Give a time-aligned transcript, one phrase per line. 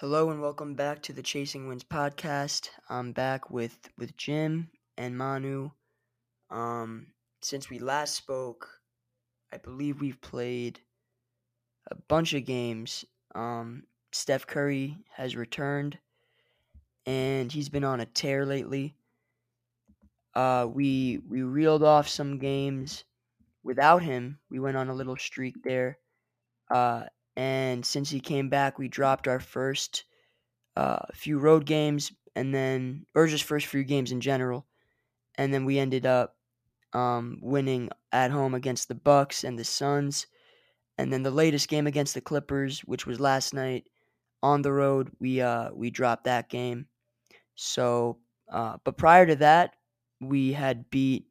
[0.00, 2.70] Hello and welcome back to the Chasing Wins podcast.
[2.88, 5.72] I'm back with with Jim and Manu.
[6.48, 7.08] Um,
[7.42, 8.66] since we last spoke,
[9.52, 10.80] I believe we've played
[11.90, 13.04] a bunch of games.
[13.34, 15.98] Um, Steph Curry has returned,
[17.04, 18.94] and he's been on a tear lately.
[20.34, 23.04] Uh, we we reeled off some games
[23.62, 24.38] without him.
[24.48, 25.98] We went on a little streak there.
[26.70, 27.02] Uh,
[27.36, 30.04] and since he came back, we dropped our first
[30.76, 34.66] uh, few road games, and then or just first few games in general,
[35.36, 36.36] and then we ended up
[36.92, 40.26] um, winning at home against the Bucks and the Suns,
[40.98, 43.88] and then the latest game against the Clippers, which was last night
[44.42, 46.86] on the road, we uh, we dropped that game.
[47.54, 48.18] So,
[48.50, 49.76] uh, but prior to that,
[50.20, 51.26] we had beat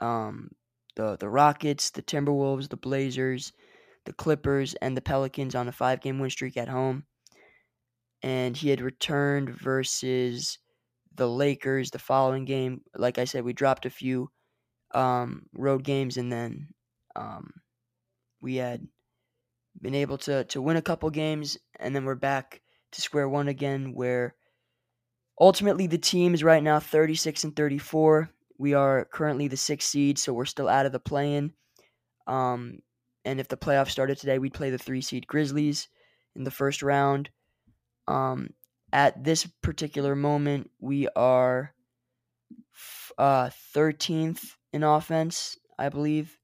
[0.00, 0.50] um,
[0.96, 3.52] the the Rockets, the Timberwolves, the Blazers,
[4.04, 7.04] the Clippers, and the Pelicans on a five game win streak at home.
[8.22, 10.58] And he had returned versus
[11.14, 12.82] the Lakers the following game.
[12.96, 14.30] Like I said, we dropped a few
[14.94, 16.68] um, road games, and then
[17.16, 17.52] um,
[18.40, 18.86] we had
[19.80, 22.60] been able to to win a couple games, and then we're back
[22.92, 24.34] to square one again, where
[25.40, 28.30] ultimately the team is right now 36 and 34.
[28.56, 31.52] We are currently the sixth seed, so we're still out of the play-in.
[32.26, 32.78] Um,
[33.24, 35.88] and if the playoffs started today, we'd play the three seed Grizzlies
[36.36, 37.30] in the first round.
[38.06, 38.50] Um,
[38.92, 41.74] at this particular moment, we are
[43.18, 46.38] uh, 13th in offense, I believe,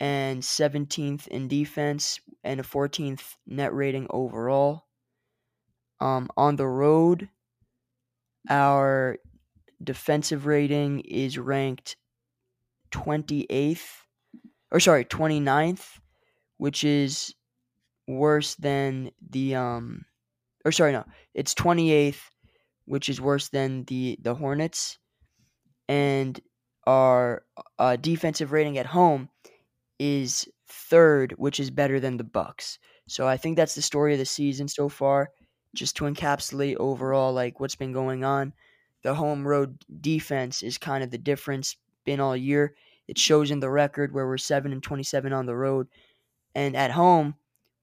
[0.00, 4.84] and 17th in defense, and a 14th net rating overall.
[6.00, 7.28] Um, on the road,
[8.48, 9.18] our
[9.82, 11.96] defensive rating is ranked
[12.92, 14.04] 28th,
[14.70, 16.00] or sorry, 29th,
[16.58, 17.34] which is
[18.06, 20.04] worse than the um
[20.64, 22.22] or sorry, no, it's 28th,
[22.86, 24.98] which is worse than the the Hornets,
[25.88, 26.40] and
[26.86, 27.44] our
[27.78, 29.28] uh, defensive rating at home
[29.98, 32.78] is third, which is better than the Bucks.
[33.08, 35.30] So I think that's the story of the season so far.
[35.74, 38.52] Just to encapsulate overall, like what's been going on,
[39.02, 42.74] the home road defense is kind of the difference been all year.
[43.08, 45.88] It shows in the record where we're seven and twenty-seven on the road,
[46.54, 47.34] and at home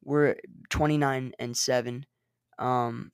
[0.04, 0.36] we're
[0.70, 2.06] twenty-nine and seven.
[2.60, 3.12] Um,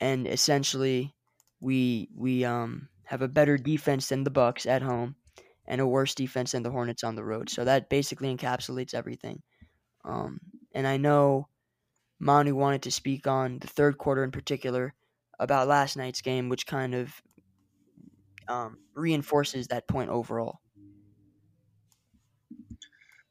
[0.00, 1.14] and essentially,
[1.60, 5.16] we we um have a better defense than the Bucks at home,
[5.66, 7.50] and a worse defense than the Hornets on the road.
[7.50, 9.42] So that basically encapsulates everything.
[10.04, 10.40] Um,
[10.72, 11.48] and I know
[12.20, 14.94] Manu wanted to speak on the third quarter in particular
[15.38, 17.12] about last night's game, which kind of
[18.48, 20.60] um, reinforces that point overall.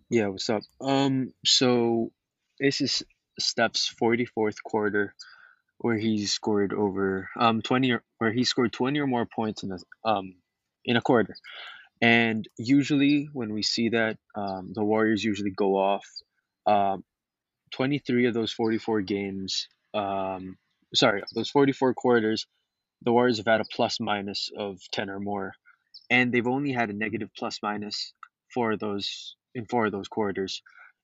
[0.10, 0.64] Yeah, what's up?
[0.80, 2.12] Um, so
[2.60, 3.04] this is
[3.40, 5.14] Steph's 44th quarter
[5.80, 9.72] where he scored over um 20 or where he scored 20 or more points in
[9.72, 10.36] a um
[10.86, 11.36] in a quarter.
[12.02, 16.06] And usually when we see that, um, the Warriors usually go off.
[16.66, 17.04] Um,
[17.72, 20.58] 23 of those 44 games, um,
[20.94, 22.46] sorry, those 44 quarters,
[23.02, 25.54] the Warriors have had a plus minus of 10 or more.
[26.10, 28.14] And they've only had a negative plus minus
[28.54, 30.62] for those in four of those quarters.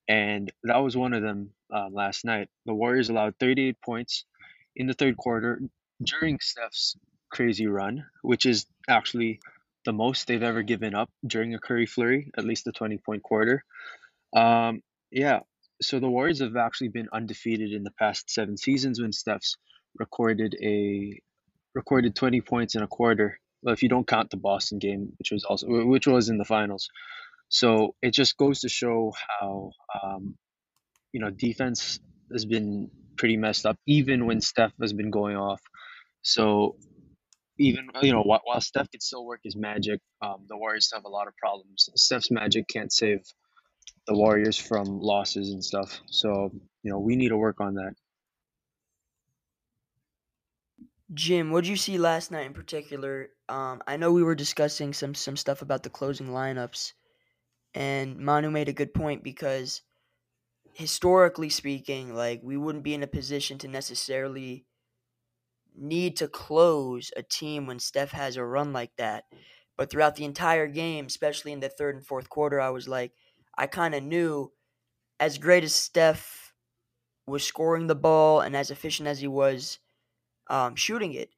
[0.07, 2.49] And that was one of them uh, last night.
[2.65, 4.25] The Warriors allowed 38 points
[4.75, 5.59] in the third quarter
[6.01, 6.95] during Steph's
[7.31, 9.39] crazy run, which is actually
[9.85, 13.23] the most they've ever given up during a Curry flurry, at least the 20 point
[13.23, 13.63] quarter.
[14.35, 14.81] Um,
[15.11, 15.39] yeah,
[15.81, 19.57] so the Warriors have actually been undefeated in the past seven seasons when Steph's
[19.97, 21.19] recorded a
[21.73, 23.39] recorded 20 points in a quarter.
[23.63, 26.45] Well, if you don't count the Boston game, which was also which was in the
[26.45, 26.89] finals.
[27.49, 29.71] So it just goes to show how
[30.03, 30.35] um,
[31.11, 31.99] you know defense
[32.31, 35.61] has been pretty messed up, even when Steph has been going off.
[36.21, 36.77] So
[37.59, 41.09] even you know while, Steph can still work his magic, um, the Warriors have a
[41.09, 41.89] lot of problems.
[41.95, 43.19] Steph's magic can't save
[44.07, 46.01] the Warriors from losses and stuff.
[46.07, 46.51] So
[46.83, 47.93] you know we need to work on that.
[51.13, 53.29] Jim, what did you see last night in particular?
[53.47, 56.93] Um, I know we were discussing some some stuff about the closing lineups,
[57.73, 59.81] and Manu made a good point because
[60.73, 64.65] historically speaking, like we wouldn't be in a position to necessarily
[65.75, 69.25] need to close a team when Steph has a run like that.
[69.75, 73.13] But throughout the entire game, especially in the third and fourth quarter, I was like,
[73.57, 74.53] I kind of knew
[75.19, 76.53] as great as Steph
[77.27, 79.79] was scoring the ball and as efficient as he was
[80.49, 81.31] um, shooting it,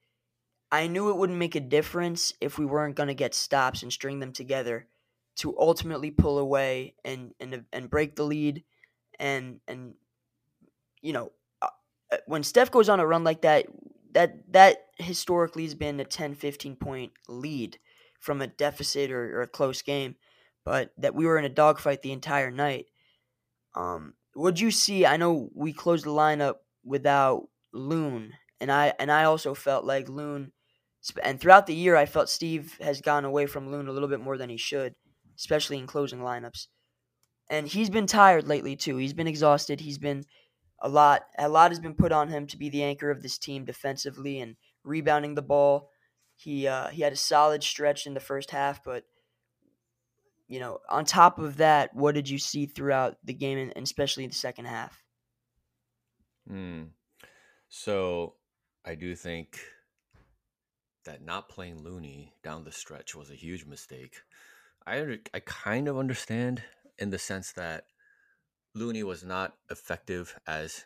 [0.72, 3.94] I knew it wouldn't make a difference if we weren't going to get stops and
[3.94, 4.88] string them together
[5.36, 8.64] to ultimately pull away and, and, and break the lead
[9.20, 9.94] and, and
[11.02, 11.68] you know, uh,
[12.12, 13.68] uh when Steph goes on a run like that,
[14.16, 17.78] that that historically has been a 10, 15 point lead
[18.20, 20.16] from a deficit or, or a close game,
[20.64, 22.88] but that we were in a dogfight the entire night.
[23.76, 25.06] Um, what'd you see?
[25.06, 30.08] I know we closed the lineup without Loon, and I and I also felt like
[30.08, 30.54] Loon,
[31.22, 34.22] and throughout the year, I felt Steve has gone away from Loon a little bit
[34.22, 34.96] more than he should,
[35.38, 36.68] especially in closing lineups.
[37.50, 38.98] And he's been tired lately too.
[38.98, 39.82] He's been exhausted.
[39.82, 40.26] He's been
[40.82, 43.38] a lot a lot has been put on him to be the anchor of this
[43.38, 45.90] team defensively and rebounding the ball.
[46.36, 49.06] He uh, he had a solid stretch in the first half, but
[50.48, 54.28] you know, on top of that, what did you see throughout the game and especially
[54.28, 55.04] the second half?
[56.48, 56.84] Hmm.
[57.70, 58.36] So
[58.84, 59.60] I do think
[61.06, 64.22] that not playing Looney down the stretch was a huge mistake.
[64.88, 66.64] I I kind of understand
[66.98, 67.86] in the sense that
[68.74, 70.86] Looney was not effective as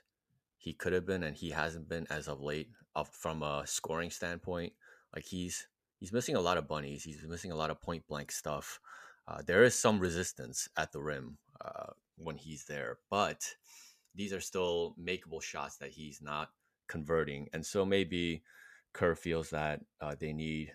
[0.58, 2.70] he could have been, and he hasn't been as of late.
[2.96, 4.74] Up from a scoring standpoint,
[5.16, 5.68] like he's
[6.00, 7.04] he's missing a lot of bunnies.
[7.04, 8.80] He's missing a lot of point blank stuff.
[9.28, 13.56] Uh, there is some resistance at the rim uh, when he's there, but
[14.16, 16.50] these are still makeable shots that he's not
[16.88, 18.44] converting, and so maybe
[18.92, 20.74] Kerr feels that uh, they need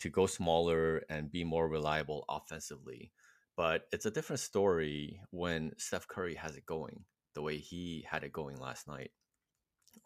[0.00, 3.12] to go smaller and be more reliable offensively.
[3.56, 7.04] But it's a different story when Steph Curry has it going
[7.34, 9.10] the way he had it going last night,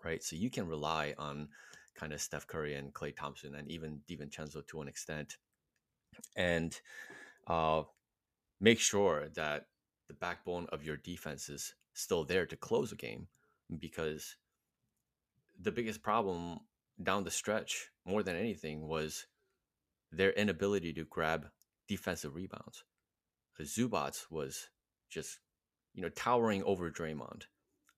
[0.04, 0.22] right?
[0.22, 1.48] So you can rely on
[1.96, 5.36] kind of Steph Curry and Klay Thompson and even DiVincenzo to an extent,
[6.36, 6.78] and
[7.46, 7.82] uh,
[8.60, 9.66] make sure that
[10.08, 13.28] the backbone of your defense is still there to close a game
[13.78, 14.36] because
[15.60, 16.58] the biggest problem
[17.02, 19.26] down the stretch more than anything was
[20.12, 21.46] their inability to grab
[21.88, 22.84] defensive rebounds.
[23.60, 24.68] Zubac was
[25.10, 25.38] just,
[25.94, 27.42] you know, towering over Draymond.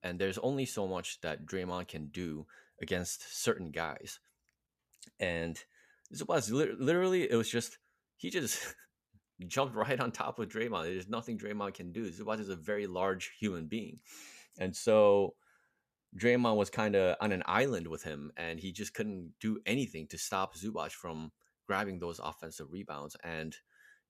[0.03, 2.47] And there's only so much that Draymond can do
[2.81, 4.19] against certain guys.
[5.21, 5.63] And
[6.15, 7.79] Zubac, literally, it was just,
[8.17, 8.75] he just
[9.47, 10.85] jumped right on top of Draymond.
[10.85, 12.11] There's nothing Draymond can do.
[12.11, 14.01] Zubac is a very large human being.
[14.59, 15.35] And so
[16.19, 20.07] Draymond was kind of on an island with him, and he just couldn't do anything
[20.09, 21.33] to stop Zubac from
[21.67, 23.17] grabbing those offensive rebounds.
[23.25, 23.57] And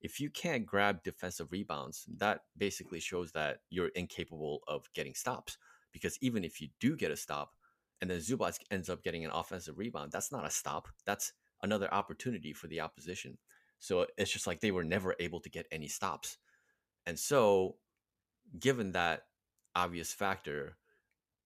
[0.00, 5.58] if you can't grab defensive rebounds, that basically shows that you're incapable of getting stops.
[5.92, 7.52] Because even if you do get a stop,
[8.00, 10.88] and then Zubac ends up getting an offensive rebound, that's not a stop.
[11.06, 11.32] That's
[11.62, 13.38] another opportunity for the opposition.
[13.78, 16.38] So it's just like they were never able to get any stops.
[17.06, 17.76] And so,
[18.58, 19.22] given that
[19.74, 20.76] obvious factor,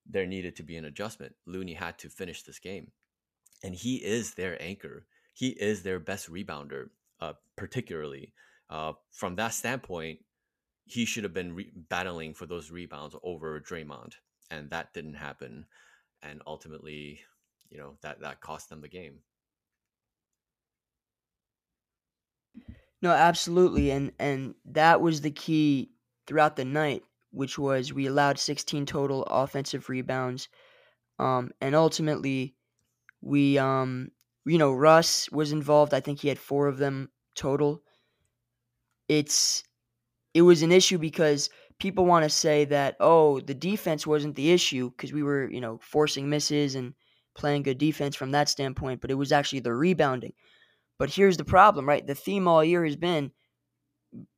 [0.08, 1.34] there needed to be an adjustment.
[1.46, 2.92] Looney had to finish this game.
[3.62, 5.06] And he is their anchor.
[5.36, 6.88] He is their best rebounder,
[7.20, 8.32] uh, particularly.
[8.70, 10.20] Uh, from that standpoint,
[10.86, 14.14] he should have been re- battling for those rebounds over Draymond.
[14.50, 15.66] And that didn't happen.
[16.22, 17.20] And ultimately,
[17.68, 19.18] you know, that, that cost them the game.
[23.02, 23.90] No, absolutely.
[23.90, 25.90] And and that was the key
[26.26, 27.02] throughout the night
[27.36, 30.48] which was we allowed 16 total offensive rebounds.
[31.18, 32.54] Um, and ultimately,
[33.20, 34.10] we, um,
[34.46, 35.92] you know, Russ was involved.
[35.92, 37.82] I think he had four of them total.
[39.08, 39.64] It's,
[40.34, 44.52] it was an issue because people want to say that, oh, the defense wasn't the
[44.52, 46.94] issue because we were, you know, forcing misses and
[47.36, 50.32] playing good defense from that standpoint, but it was actually the rebounding.
[50.98, 52.06] But here's the problem, right?
[52.06, 53.32] The theme all year has been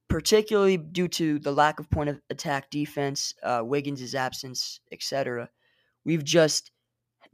[0.08, 5.50] particularly due to the lack of point of attack defense, uh, Wiggins' absence, etc.
[6.04, 6.72] We've just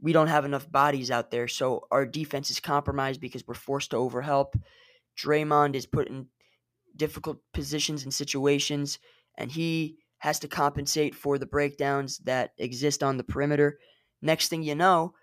[0.01, 3.91] we don't have enough bodies out there, so our defense is compromised because we're forced
[3.91, 4.53] to overhelp.
[5.17, 6.27] Draymond is put in
[6.95, 8.99] difficult positions and situations,
[9.37, 13.79] and he has to compensate for the breakdowns that exist on the perimeter.
[14.21, 15.13] Next thing you know,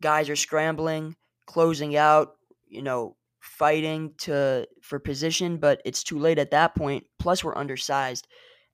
[0.00, 6.38] guys are scrambling, closing out, you know, fighting to for position, but it's too late
[6.38, 7.04] at that point.
[7.18, 8.26] Plus, we're undersized,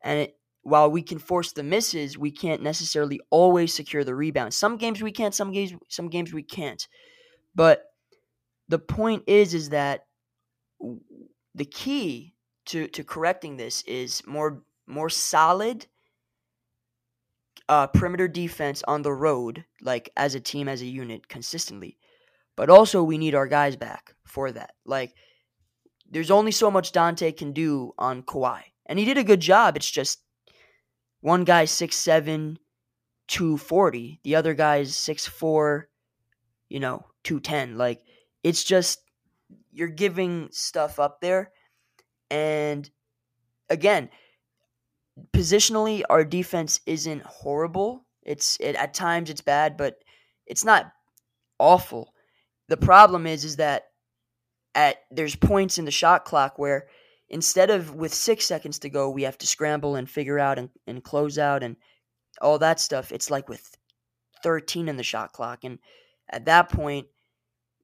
[0.02, 4.52] and it, while we can force the misses, we can't necessarily always secure the rebound.
[4.52, 6.86] Some games we can't, some games some games we can't.
[7.54, 7.84] But
[8.68, 10.06] the point is, is that
[11.54, 12.34] the key
[12.66, 15.86] to to correcting this is more more solid
[17.68, 21.98] uh, perimeter defense on the road, like as a team, as a unit, consistently.
[22.56, 24.72] But also, we need our guys back for that.
[24.84, 25.14] Like,
[26.10, 28.62] there's only so much Donte can do on Kawhi.
[28.86, 29.76] And he did a good job.
[29.76, 30.20] It's just
[31.24, 32.58] one guy's 6'7,
[33.28, 34.20] 240.
[34.24, 35.84] The other guy's 6'4,
[36.68, 37.78] you know, 210.
[37.78, 38.02] Like,
[38.42, 39.00] it's just,
[39.72, 41.50] you're giving stuff up there.
[42.30, 42.90] And
[43.70, 44.10] again,
[45.34, 48.04] positionally, our defense isn't horrible.
[48.22, 49.96] It's it at times it's bad, but
[50.46, 50.92] it's not
[51.58, 52.12] awful.
[52.68, 53.84] The problem is is that
[54.74, 56.88] at there's points in the shot clock where
[57.34, 60.70] instead of with six seconds to go, we have to scramble and figure out and,
[60.86, 61.74] and close out and
[62.40, 63.10] all that stuff.
[63.10, 63.76] It's like with
[64.44, 65.64] 13 in the shot clock.
[65.64, 65.80] And
[66.30, 67.08] at that point,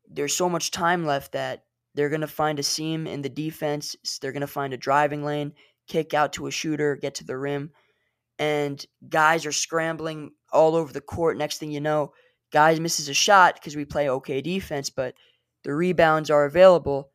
[0.08, 1.64] there's so much time left that
[1.96, 3.96] they're going to find a seam in the defense.
[4.22, 5.52] They're going to find a driving lane,
[5.88, 7.72] kick out to a shooter, get to the rim.
[8.38, 11.36] And guys are scrambling all over the court.
[11.36, 12.12] Next thing you know,
[12.52, 15.14] guys misses a shot because we play okay defense, but
[15.64, 17.10] the rebounds are available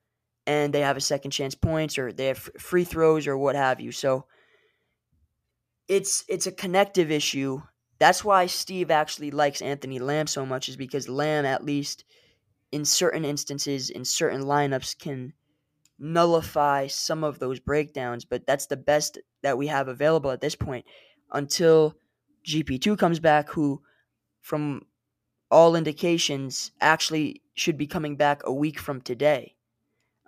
[0.47, 3.79] and they have a second chance points or they have free throws or what have
[3.79, 3.91] you.
[3.91, 4.25] So
[5.87, 7.61] it's it's a connective issue.
[7.99, 12.03] That's why Steve actually likes Anthony Lamb so much is because Lamb at least
[12.71, 15.33] in certain instances in certain lineups can
[15.97, 20.55] nullify some of those breakdowns, but that's the best that we have available at this
[20.55, 20.85] point
[21.31, 21.95] until
[22.45, 23.81] GP2 comes back who
[24.41, 24.81] from
[25.49, 29.54] all indications actually should be coming back a week from today.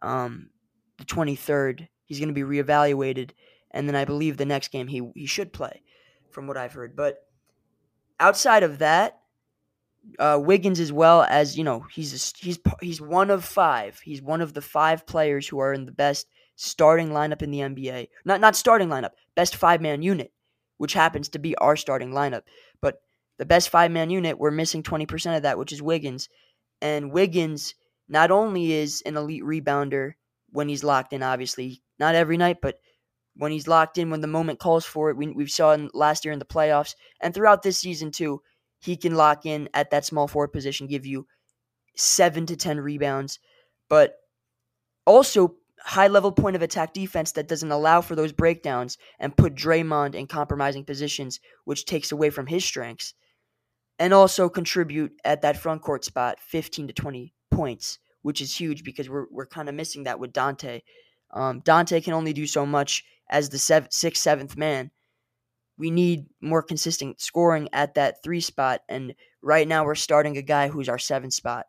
[0.02, 0.50] Um,
[0.98, 3.32] the 23rd, he's going to be reevaluated,
[3.72, 5.82] and then I believe the next game he he should play,
[6.32, 6.96] from what I've heard.
[6.96, 7.26] But
[8.20, 9.20] outside of that,
[10.20, 14.00] uh, Wiggins as well as you know he's a, he's he's one of five.
[14.00, 17.60] He's one of the five players who are in the best starting lineup in the
[17.60, 18.08] NBA.
[18.26, 20.32] Not not starting lineup, best five man unit,
[20.78, 22.44] which happens to be our starting lineup.
[22.82, 23.02] But
[23.38, 26.30] the best five man unit, we're missing 20% of that, which is Wiggins.
[26.82, 27.76] And Wiggins
[28.08, 30.14] not only is an elite rebounder
[30.52, 32.80] when he's locked in, obviously, not every night, but
[33.36, 36.26] when he's locked in, when the moment calls for it, we, we saw in last
[36.26, 38.42] year in the playoffs and throughout this season too,
[38.80, 41.28] he can lock in at that small forward position, give you
[41.96, 43.40] seven to 10 rebounds,
[43.90, 44.16] but
[45.06, 49.56] also high level point of attack defense that doesn't allow for those breakdowns and put
[49.56, 53.14] Draymond in compromising positions, which takes away from his strengths
[54.00, 58.84] and also contribute at that front court spot 15 to 20 points, which is huge
[58.84, 60.82] because we're, we're kind of missing that with Donte.
[61.32, 64.92] Um, Donte can only do so much as the seventh, sixth, seventh man.
[65.78, 68.82] We need more consistent scoring at that three spot.
[68.88, 71.66] And right now we're starting a guy who's our seventh spot.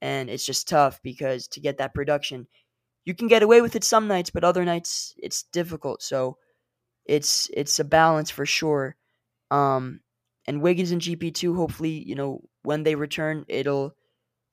[0.00, 2.46] And it's just tough because to get that production,
[3.04, 6.02] you can get away with it some nights, but other nights it's difficult.
[6.02, 6.38] So
[7.04, 8.96] it's it's a balance for sure.
[9.50, 10.00] Um,
[10.46, 13.96] and Wiggins and GP2, hopefully, you know, when they return, it'll.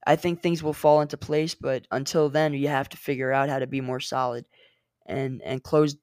[0.06, 3.50] I think things will fall into place, but until then, you have to figure out
[3.50, 4.46] how to be more solid,
[5.06, 5.96] and and close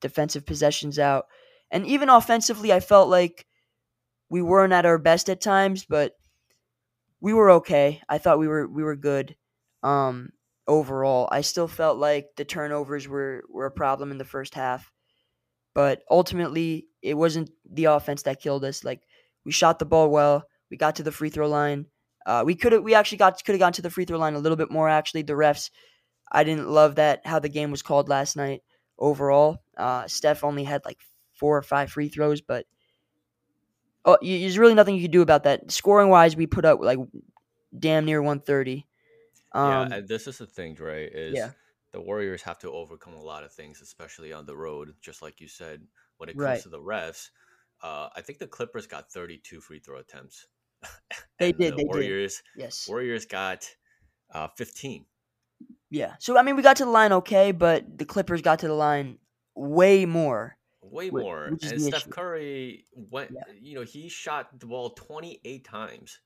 [0.00, 1.26] defensive possessions out,
[1.70, 3.46] and even offensively, I felt like
[4.30, 6.14] we weren't at our best at times, but
[7.20, 8.00] we were okay.
[8.08, 9.36] I thought we were we were good.
[9.82, 10.30] Um,
[10.66, 14.90] overall, I still felt like the turnovers were were a problem in the first half,
[15.74, 18.84] but ultimately, it wasn't the offense that killed us.
[18.84, 19.02] Like
[19.44, 20.44] we shot the ball well.
[20.70, 21.86] We got to the free throw line.
[22.26, 24.34] Uh, we could have we actually got could have gone to the free throw line
[24.34, 24.88] a little bit more.
[24.88, 25.70] Actually, the refs,
[26.30, 28.62] I didn't love that how the game was called last night.
[28.98, 30.98] Overall, uh, Steph only had like
[31.32, 32.66] four or five free throws, but
[34.04, 35.70] oh, there's really nothing you could do about that.
[35.70, 36.98] Scoring wise, we put up like
[37.76, 38.86] damn near 130.
[39.52, 41.10] Um, yeah, this is the thing, right?
[41.12, 41.50] Is yeah.
[41.92, 44.94] the Warriors have to overcome a lot of things, especially on the road.
[45.00, 45.82] Just like you said,
[46.18, 46.62] when it comes right.
[46.62, 47.30] to the refs,
[47.82, 50.46] uh, I think the Clippers got 32 free throw attempts.
[51.38, 51.74] They did.
[51.74, 52.62] The they Warriors, did.
[52.64, 52.86] Yes.
[52.88, 53.68] Warriors got
[54.32, 55.04] uh, 15.
[55.90, 56.14] Yeah.
[56.18, 58.74] So I mean, we got to the line okay, but the Clippers got to the
[58.74, 59.18] line
[59.54, 60.56] way more.
[60.82, 61.46] Way more.
[61.46, 62.10] and Steph issue.
[62.10, 63.32] Curry went.
[63.32, 63.42] Yeah.
[63.60, 66.20] You know, he shot the ball 28 times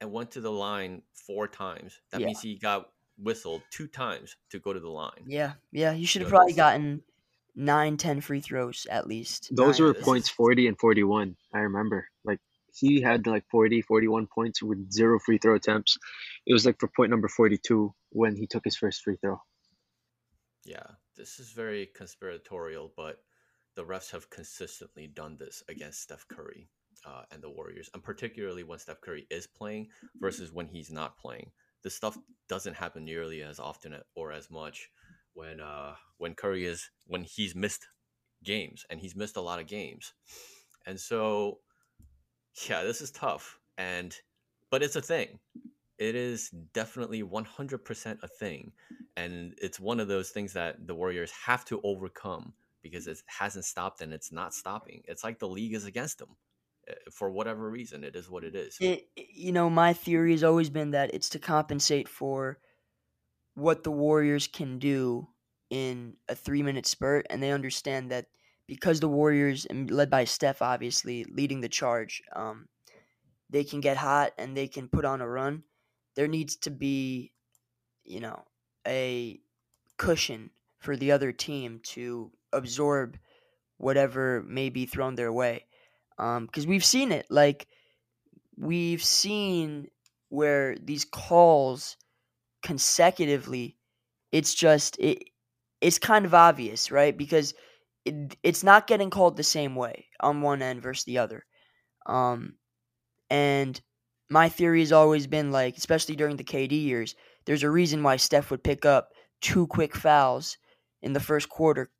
[0.00, 2.00] and went to the line four times.
[2.10, 2.28] That yeah.
[2.28, 5.24] means he got whistled two times to go to the line.
[5.26, 5.52] Yeah.
[5.72, 5.92] Yeah.
[5.92, 7.02] You should have probably gotten
[7.54, 9.54] nine, ten free throws at least.
[9.54, 9.88] Those nine.
[9.88, 11.36] were points 40 and 41.
[11.52, 12.08] I remember.
[12.24, 12.40] Like
[12.74, 15.98] he had like 40, 41 points with zero free throw attempts.
[16.46, 19.40] It was like for point number 42 when he took his first free throw.
[20.64, 20.86] Yeah,
[21.16, 23.22] this is very conspiratorial, but
[23.76, 26.68] the refs have consistently done this against Steph Curry
[27.06, 29.88] uh, and the Warriors, and particularly when Steph Curry is playing
[30.20, 31.50] versus when he's not playing.
[31.82, 34.90] This stuff doesn't happen nearly as often or as much
[35.32, 37.88] when uh when Curry is when he's missed
[38.44, 40.12] games and he's missed a lot of games.
[40.86, 41.60] And so
[42.68, 44.16] yeah, this is tough and
[44.70, 45.38] but it's a thing.
[45.98, 48.72] It is definitely 100% a thing
[49.16, 53.64] and it's one of those things that the Warriors have to overcome because it hasn't
[53.64, 55.02] stopped and it's not stopping.
[55.06, 56.36] It's like the league is against them
[56.88, 58.04] eh, for whatever reason.
[58.04, 58.78] It is what it is.
[58.80, 62.58] It, you know, my theory has always been that it's to compensate for
[63.54, 65.28] what the Warriors can do
[65.68, 68.26] in a three minute spurt, and they understand that
[68.70, 72.68] because the Warriors, led by Steph, obviously leading the charge, um,
[73.50, 75.64] they can get hot and they can put on a run,
[76.14, 77.32] there needs to be,
[78.04, 78.44] you know,
[78.86, 79.40] a
[79.96, 83.18] cushion for the other team to absorb
[83.78, 85.64] whatever may be thrown their way.
[86.16, 87.26] Because um, we've seen it.
[87.28, 87.66] Like,
[88.56, 89.88] we've seen
[90.28, 91.96] where these calls
[92.62, 93.78] consecutively,
[94.30, 95.24] it's just, it,
[95.80, 97.18] it's kind of obvious, right?
[97.18, 97.52] Because
[98.04, 101.44] it, it's not getting called the same way on one end versus the other.
[102.06, 102.54] Um,
[103.28, 103.80] and
[104.28, 107.14] my theory has always been like, especially during the KD years,
[107.44, 110.56] there's a reason why Steph would pick up two quick fouls
[111.02, 111.90] in the first quarter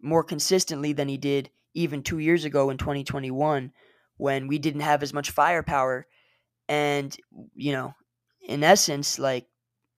[0.00, 3.72] more consistently than he did even two years ago in 2021
[4.16, 6.06] when we didn't have as much firepower.
[6.68, 7.16] And,
[7.54, 7.94] you know,
[8.46, 9.46] in essence, like,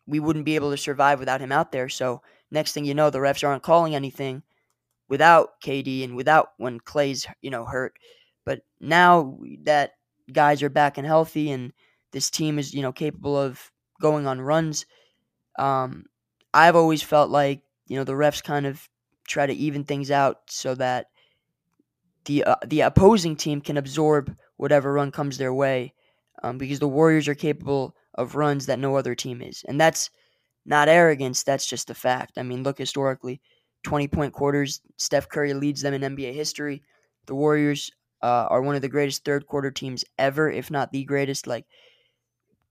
[0.06, 1.88] we wouldn't be able to survive without him out there.
[1.88, 4.42] So, next thing you know, the refs aren't calling anything
[5.08, 7.94] without KD and without when Klay's, you know, hurt.
[8.44, 9.92] But now that
[10.32, 11.72] guys are back and healthy and
[12.12, 14.86] this team is, you know, capable of going on runs,
[15.58, 16.04] um,
[16.54, 18.88] I've always felt like, you know, the refs kind of
[19.26, 21.06] try to even things out so that
[22.24, 25.94] the uh, the opposing team can absorb whatever run comes their way
[26.42, 29.64] um, because the Warriors are capable of runs that no other team is.
[29.68, 30.10] And that's
[30.66, 32.38] not arrogance, that's just a fact.
[32.38, 33.40] I mean, look historically
[33.88, 36.82] 20 point quarters, Steph Curry leads them in NBA history.
[37.26, 37.90] The Warriors
[38.22, 41.46] uh, are one of the greatest third quarter teams ever, if not the greatest.
[41.46, 41.64] Like,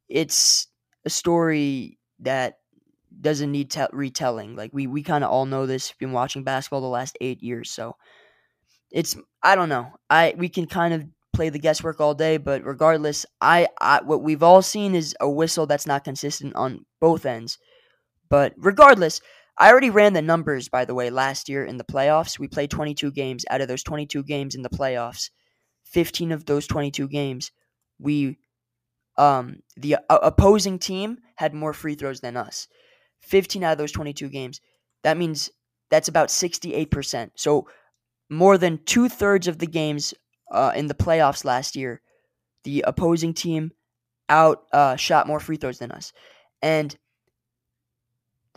[0.07, 0.67] it's
[1.05, 2.59] a story that
[3.19, 4.55] doesn't need te- retelling.
[4.55, 7.41] Like, we, we kind of all know this, We've been watching basketball the last eight
[7.41, 7.71] years.
[7.71, 7.95] So,
[8.91, 9.93] it's, I don't know.
[10.09, 14.23] I, we can kind of play the guesswork all day, but regardless, I, I what
[14.23, 17.57] we've all seen is a whistle that's not consistent on both ends.
[18.29, 19.21] But regardless,
[19.57, 22.37] I already ran the numbers, by the way, last year in the playoffs.
[22.37, 23.45] We played 22 games.
[23.49, 25.29] Out of those 22 games in the playoffs,
[25.85, 27.51] 15 of those 22 games,
[27.97, 28.37] we,
[29.17, 32.67] um, the uh, opposing team had more free throws than us.
[33.21, 34.61] 15 out of those 22 games.
[35.03, 35.49] That means
[35.89, 37.31] that's about 68%.
[37.35, 37.67] So
[38.29, 40.13] more than two thirds of the games
[40.51, 42.01] uh, in the playoffs last year,
[42.63, 43.71] the opposing team
[44.29, 46.13] out uh, shot more free throws than us.
[46.61, 46.95] And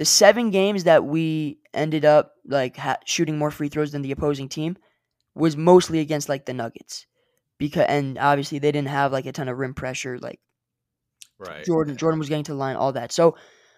[0.00, 4.12] the seven games that we ended up like ha- shooting more free throws than the
[4.12, 4.78] opposing team
[5.34, 7.04] was mostly against like the Nuggets,
[7.58, 10.18] because and obviously they didn't have like a ton of rim pressure.
[10.18, 10.40] Like
[11.38, 13.12] right, Jordan, Jordan was getting to the line, all that.
[13.12, 13.36] So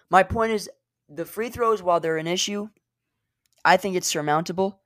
[0.09, 0.69] my point is,
[1.09, 2.69] the free throws, while they're an issue,
[3.65, 4.79] I think it's surmountable.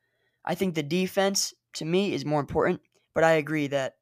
[0.44, 2.82] I think the defense to me is more important,
[3.14, 3.94] but I agree that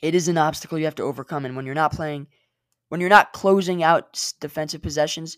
[0.00, 1.44] it is an obstacle you have to overcome.
[1.44, 2.28] And when you're not playing,
[2.88, 5.36] when you're not closing out defensive possessions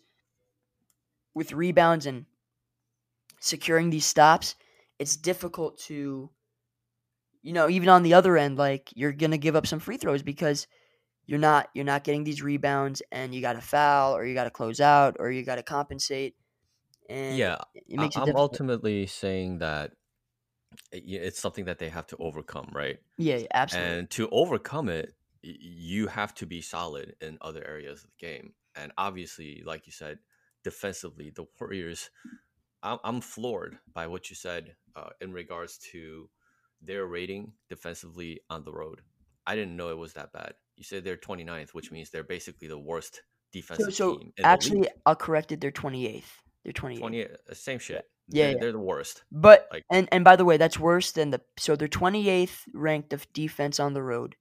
[1.35, 2.27] with rebounds and
[3.40, 4.55] securing these stops,
[4.99, 6.31] it's difficult to,
[7.42, 10.23] you know, even on the other end, like you're gonna give up some free throws
[10.23, 10.66] because
[11.27, 14.44] you're not you're not getting these rebounds and you got to foul or you got
[14.44, 16.37] to close out or you got to compensate.
[17.09, 19.92] And yeah, it makes I'm ultimately saying that
[20.92, 22.99] eh, it's something that they have to overcome, right?
[23.18, 23.99] Yeah, absolutely.
[23.99, 28.55] And to overcome it, you have to be solid in other areas of the game.
[28.75, 30.18] And obviously, like you said,
[30.64, 32.11] defensively, the Warriors,
[32.83, 36.29] I'm, I'm floored by what you said uh, in regards to
[36.83, 39.03] their rating defensively on the road.
[39.46, 40.55] I didn't know it was that bad.
[40.77, 43.22] You said they're 29th, which means they're basically the worst
[43.53, 44.33] defensive so, so team.
[44.42, 45.61] actually, I'll correct it.
[45.61, 46.24] They're 28th.
[46.64, 46.98] They're 28th.
[46.98, 47.31] 28.
[47.31, 48.09] Uh, same shit.
[48.29, 48.59] Yeah, they're, yeah.
[48.59, 49.22] they're the worst.
[49.31, 53.12] But like, and and by the way, that's worse than the so they're 28th ranked
[53.12, 54.37] of defense on the road,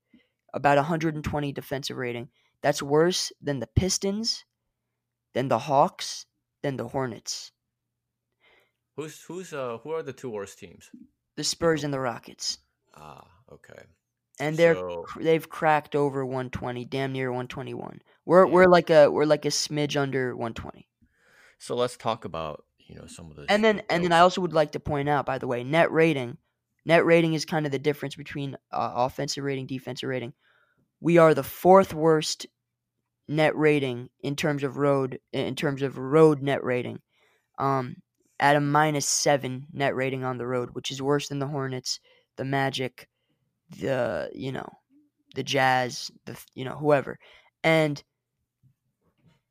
[0.53, 2.29] about 120 defensive rating.
[2.61, 4.45] That's worse than the Pistons,
[5.33, 6.25] than the Hawks,
[6.61, 7.51] then the Hornets.
[8.95, 10.89] Who's who's uh who are the two worst teams?
[11.35, 12.59] The Spurs and the Rockets.
[12.95, 13.83] Ah, okay.
[14.39, 18.01] And they're so, they've cracked over 120, damn near 121.
[18.25, 18.51] We're yeah.
[18.51, 20.87] we're like a we're like a smidge under 120.
[21.57, 24.41] So let's talk about you know some of the and then and then I also
[24.41, 26.37] would like to point out, by the way, net rating.
[26.85, 30.33] Net rating is kind of the difference between uh, offensive rating, defensive rating.
[30.99, 32.45] We are the fourth worst
[33.27, 36.99] net rating in terms of road in terms of road net rating.
[37.57, 37.95] Um,
[38.39, 41.99] at a minus seven net rating on the road, which is worse than the Hornets,
[42.35, 43.07] the Magic,
[43.79, 44.67] the you know,
[45.35, 47.17] the Jazz, the you know whoever,
[47.63, 48.03] and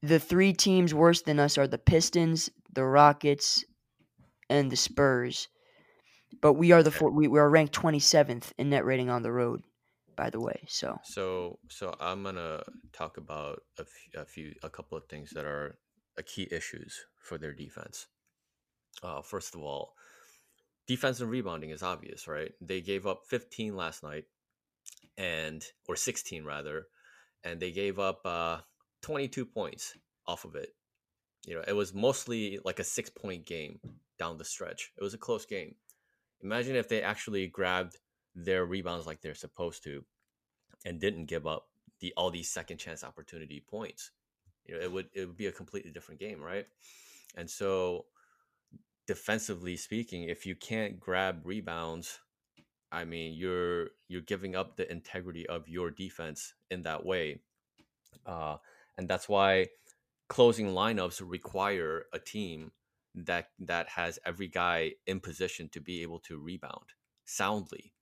[0.02, 3.64] the three teams worse than us are the Pistons, the Rockets,
[4.50, 5.48] and the Spurs.
[6.40, 9.30] But we are the four, we, we are ranked 27th in net rating on the
[9.30, 9.62] road
[10.16, 10.61] by the way.
[10.68, 15.33] So so so I'm gonna talk about a, f- a few a couple of things
[15.35, 15.79] that are
[16.16, 18.07] a key issues for their defense.
[19.03, 19.94] Uh, first of all,
[20.87, 22.53] defense and rebounding is obvious, right?
[22.61, 24.27] They gave up 15 last night.
[25.16, 26.87] and or 16 rather,
[27.44, 28.59] and they gave up uh,
[29.03, 29.96] 22 points
[30.27, 30.70] off of it.
[31.46, 33.81] You know, it was mostly like a six point game
[34.18, 34.92] down the stretch.
[34.98, 35.75] It was a close game.
[36.42, 37.96] Imagine if they actually grabbed
[38.35, 40.05] their rebounds like they're supposed to
[40.85, 41.68] and didn't give up
[42.01, 44.11] the all these second chance opportunity points.
[44.66, 46.66] You know, it would it would be a completely different game, right?
[47.37, 48.07] And so
[49.07, 52.21] defensively speaking, if you can't grab rebounds,
[52.90, 57.40] I mean, you're you're giving up the integrity of your defense in that way.
[58.27, 58.57] Uh,
[58.99, 59.68] and that's why
[60.29, 62.73] closing lineups require a team
[63.14, 67.92] that that has every guy in position to be able to rebound soundly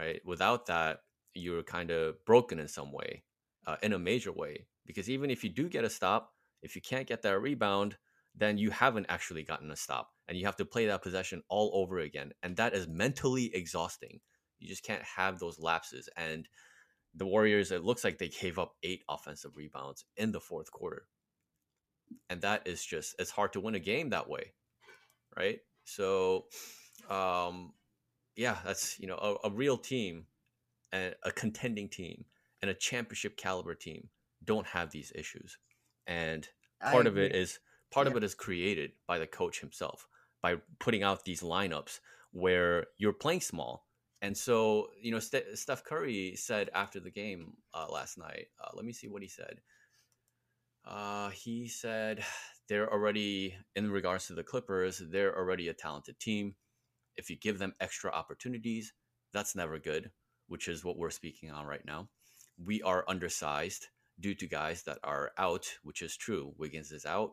[0.00, 0.20] right?
[0.24, 1.00] Without that
[1.34, 3.22] you're kind of broken in some way
[3.66, 6.32] uh, in a major way because even if you do get a stop
[6.62, 7.96] if you can't get that rebound
[8.34, 11.70] then you haven't actually gotten a stop and you have to play that possession all
[11.74, 14.20] over again and that is mentally exhausting.
[14.58, 16.48] You just can't have those lapses and
[17.14, 21.06] the warriors it looks like they gave up eight offensive rebounds in the fourth quarter.
[22.28, 24.52] And that is just it's hard to win a game that way
[25.36, 25.58] right?
[25.84, 26.46] So
[27.08, 27.72] um
[28.36, 30.26] yeah that's you know a, a real team
[30.92, 32.24] and a contending team
[32.62, 34.08] and a championship caliber team
[34.44, 35.58] don't have these issues
[36.06, 36.48] and
[36.90, 37.58] part of it is
[37.90, 38.12] part yeah.
[38.12, 40.06] of it is created by the coach himself
[40.42, 42.00] by putting out these lineups
[42.32, 43.86] where you're playing small
[44.22, 48.70] and so you know St- steph curry said after the game uh, last night uh,
[48.74, 49.60] let me see what he said
[50.86, 52.24] uh, he said
[52.68, 56.54] they're already, in regards to the Clippers, they're already a talented team.
[57.16, 58.92] If you give them extra opportunities,
[59.32, 60.10] that's never good,
[60.48, 62.08] which is what we're speaking on right now.
[62.62, 63.86] We are undersized
[64.18, 66.54] due to guys that are out, which is true.
[66.58, 67.32] Wiggins is out,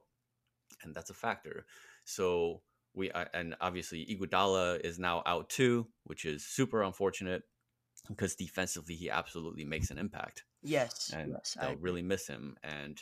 [0.83, 1.65] and that's a factor.
[2.05, 2.61] So
[2.93, 7.43] we and obviously Iguodala is now out too, which is super unfortunate
[8.07, 10.43] because defensively he absolutely makes an impact.
[10.63, 12.55] Yes, and yes, they'll really miss him.
[12.63, 12.99] And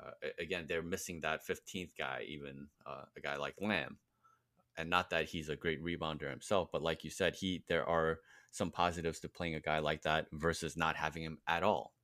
[0.00, 3.98] uh, again, they're missing that 15th guy, even uh, a guy like Lamb.
[4.76, 8.20] And not that he's a great rebounder himself, but like you said, he there are
[8.50, 11.94] some positives to playing a guy like that versus not having him at all.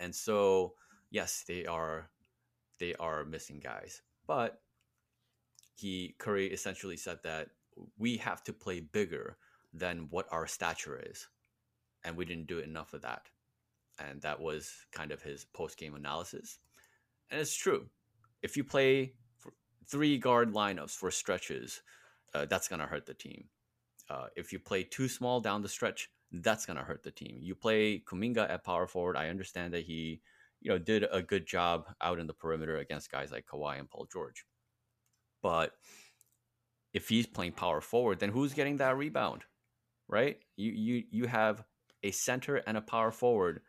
[0.00, 0.74] And so,
[1.10, 2.10] yes, they are
[2.78, 4.60] they are missing guys, but
[5.74, 7.48] he Curry essentially said that
[7.98, 9.36] we have to play bigger
[9.72, 11.28] than what our stature is,
[12.04, 13.22] and we didn't do enough of that.
[13.98, 16.58] And that was kind of his post game analysis.
[17.30, 17.88] And it's true.
[18.42, 19.14] If you play
[19.88, 21.82] three guard lineups for stretches,
[22.34, 23.44] uh, that's going to hurt the team.
[24.10, 27.38] Uh, if you play too small down the stretch, that's going to hurt the team.
[27.40, 29.16] You play Kuminga at power forward.
[29.16, 30.20] I understand that he,
[30.60, 33.90] you know, did a good job out in the perimeter against guys like Kawhi and
[33.90, 34.44] Paul George.
[35.42, 35.72] But
[36.94, 39.44] if he's playing power forward, then who's getting that rebound?
[40.08, 40.38] Right?
[40.56, 41.64] You you you have
[42.02, 43.62] a center and a power forward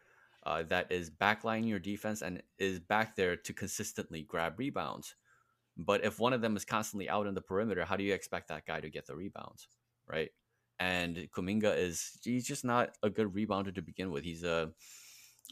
[0.46, 5.16] uh, that is backlining your defense and is back there to consistently grab rebounds.
[5.78, 8.50] But if one of them is constantly out in the perimeter, how do you expect
[8.50, 9.68] that guy to get the rebounds,
[10.08, 10.30] right?
[10.80, 14.24] And Kuminga is he's just not a good rebounder to begin with.
[14.24, 14.72] He's a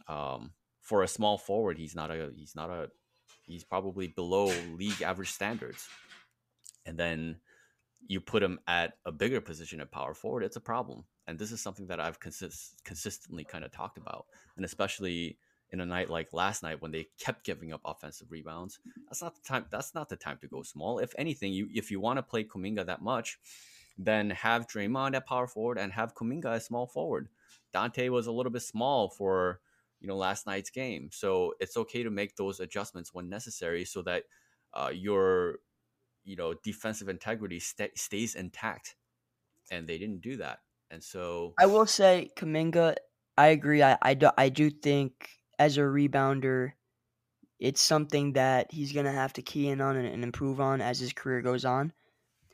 [0.08, 2.90] um, for a small forward, he's not a he's not a
[3.44, 5.88] he's probably below league average standards.
[6.86, 7.38] And then
[8.08, 11.04] you put him at a bigger position at power forward, it's a problem.
[11.28, 15.38] And this is something that I've consist- consistently kind of talked about, and especially
[15.72, 18.80] in a night like last night when they kept giving up offensive rebounds.
[19.08, 19.66] That's not the time.
[19.72, 21.00] That's not the time to go small.
[21.00, 23.40] If anything, you if you want to play Kuminga that much,
[23.98, 27.30] then have Draymond at power forward and have Kuminga as small forward.
[27.74, 29.62] Donte was a little bit small for
[30.00, 34.02] you know last night's game, so it's okay to make those adjustments when necessary, so
[34.02, 34.24] that
[34.74, 35.60] uh, your
[36.24, 38.96] you know defensive integrity st- stays intact.
[39.70, 40.60] And they didn't do that.
[40.90, 42.98] And so I will say Kuminga,
[43.38, 43.82] I agree.
[43.82, 45.30] I, I, do, I do think
[45.62, 46.72] as a rebounder,
[47.60, 50.82] it's something that he's going to have to key in on and, and, improve on
[50.82, 51.94] as his career goes on.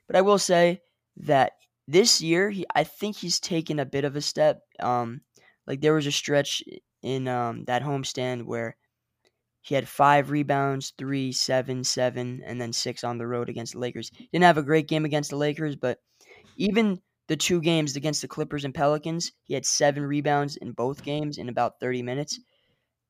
[0.08, 0.82] But I will say
[1.16, 1.54] that
[1.88, 4.62] this year, he I think he's taken a bit of a step.
[4.82, 5.22] Um,
[5.66, 6.62] like there was a stretch
[7.02, 8.76] in um, that homestand where
[9.62, 13.80] he had five rebounds, three, seven, seven, and then six on the road against the
[13.80, 14.12] Lakers.
[14.34, 16.00] Didn't have a great game against the Lakers, but
[16.58, 21.04] even the two games against the Clippers and Pelicans, he had seven rebounds in both
[21.04, 22.40] games in about 30 minutes.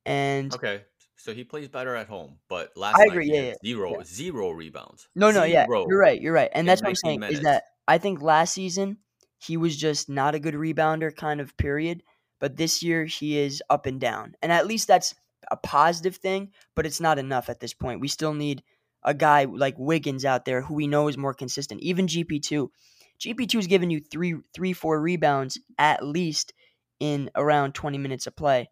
[0.07, 0.83] And okay,
[1.17, 4.03] so he plays better at home, but last I agree, yeah, yeah, zero, yeah.
[4.05, 5.09] zero rebounds.
[5.15, 7.39] No, no, zero yeah, you're right, you're right, and that's what I'm saying minutes.
[7.39, 8.99] is that I think last season
[9.37, 12.03] he was just not a good rebounder, kind of period.
[12.39, 15.13] But this year he is up and down, and at least that's
[15.51, 16.51] a positive thing.
[16.73, 17.99] But it's not enough at this point.
[17.99, 18.63] We still need
[19.03, 21.81] a guy like Wiggins out there who we know is more consistent.
[21.81, 22.71] Even GP two,
[23.19, 26.53] GP2 is giving you three, three, four rebounds at least
[26.99, 28.69] in around 20 minutes of play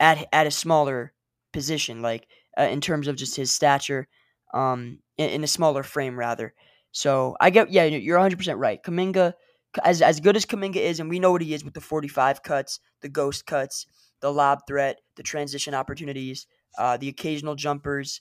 [0.00, 1.12] at at a smaller
[1.52, 2.26] position, like
[2.58, 4.08] uh, in terms of just his stature,
[4.54, 6.54] um, in, in, a smaller frame rather.
[6.92, 8.82] So I get, yeah, you're 100 percent right.
[8.82, 9.34] Kuminga,
[9.84, 12.42] as as good as Kuminga is, and we know what he is with the 45
[12.42, 13.86] cuts, the ghost cuts,
[14.20, 16.46] the lob threat, the transition opportunities,
[16.78, 18.20] uh, the occasional jumpers,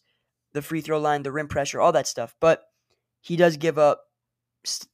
[0.53, 2.35] the free throw line, the rim pressure, all that stuff.
[2.39, 2.63] But
[3.21, 4.01] he does give up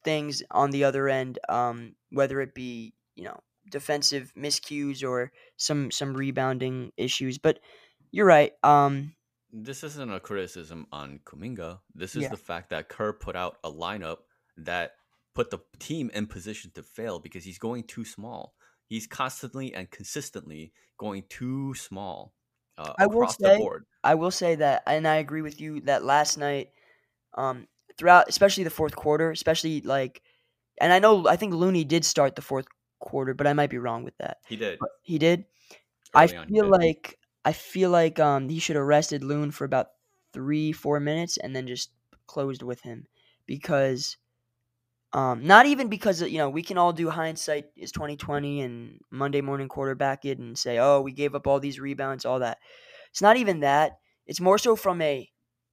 [0.04, 3.39] things on the other end, um, whether it be you know
[3.74, 7.38] defensive miscues or some some rebounding issues.
[7.38, 7.60] But
[8.12, 8.54] you're right.
[8.64, 9.16] Um,
[9.52, 11.80] this isn't a criticism on Kuminga.
[11.94, 12.30] This is yeah.
[12.30, 14.20] the fact that Kerr put out a lineup
[14.58, 14.94] that
[15.36, 18.54] put the team in position to fail because he's going too small.
[18.88, 22.34] He's constantly and consistently going too small
[22.78, 23.68] uh, I will say,
[24.04, 26.70] I will say that, and I agree with you that last night,
[27.36, 30.22] um, throughout, especially the fourth quarter, especially like,
[30.82, 32.66] and I know I think Looney did start the fourth
[33.04, 34.38] quarter, but I might be wrong with that.
[34.48, 34.80] He did.
[34.80, 35.46] But he did.
[36.16, 39.88] Early I feel like I feel like um he should have rested Loon for about
[40.34, 41.92] three four minutes and then just
[42.28, 43.08] closed with him
[43.46, 44.18] because
[45.13, 49.42] um not even because you know we can all do hindsight is 2020 and Monday
[49.42, 52.58] morning quarterback it and say oh we gave up all these rebounds all that
[53.12, 55.30] it's not even that it's more so from a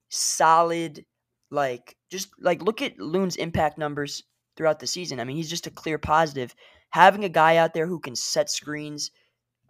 [0.09, 1.05] solid
[1.49, 4.23] like just like look at Loon's impact numbers
[4.55, 6.53] throughout the season I mean he's just a clear positive
[6.91, 9.11] having a guy out there who can set screens,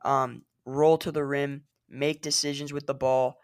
[0.03, 3.37] um, roll to the rim, make decisions with the ball,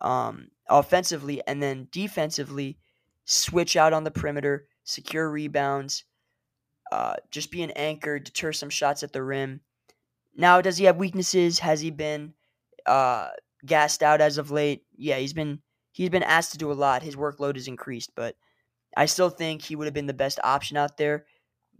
[0.00, 2.78] um, offensively, and then defensively,
[3.24, 6.04] switch out on the perimeter, secure rebounds,
[6.90, 9.60] uh, just be an anchor, deter some shots at the rim.
[10.34, 11.60] Now, does he have weaknesses?
[11.60, 12.34] Has he been
[12.86, 13.28] uh,
[13.64, 14.84] gassed out as of late?
[14.96, 15.60] Yeah, he's been
[15.92, 17.02] he's been asked to do a lot.
[17.02, 18.34] His workload has increased, but
[18.96, 21.26] I still think he would have been the best option out there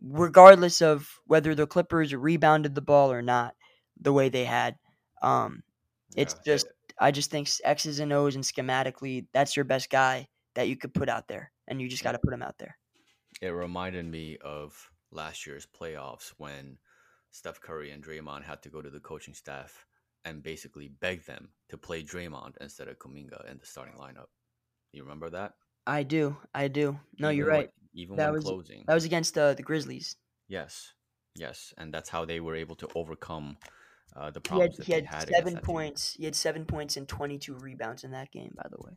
[0.02, 3.54] regardless of whether the Clippers rebounded the ball or not,
[4.00, 4.76] the way they had.
[5.22, 5.62] Um,
[6.16, 6.54] it's yeah.
[6.54, 6.66] just
[6.98, 10.94] I just think X's and O's and schematically that's your best guy that you could
[10.94, 12.76] put out there, and you just got to put him out there.
[13.40, 16.78] It reminded me of last year's playoffs when
[17.30, 19.86] Steph Curry and Draymond had to go to the coaching staff
[20.24, 24.26] and basically beg them to play Draymond instead of Kuminga in the starting lineup.
[24.92, 25.54] You remember that?
[25.86, 26.36] I do.
[26.54, 26.98] I do.
[27.18, 27.70] No, even you're right.
[27.78, 28.84] When, even that when was, closing.
[28.86, 30.16] That was against uh, the Grizzlies.
[30.48, 30.92] Yes.
[31.36, 31.72] Yes.
[31.78, 33.56] And that's how they were able to overcome
[34.16, 36.14] uh, the problems he had, he had, had seven points.
[36.14, 38.92] He had seven points and 22 rebounds in that game, by the way.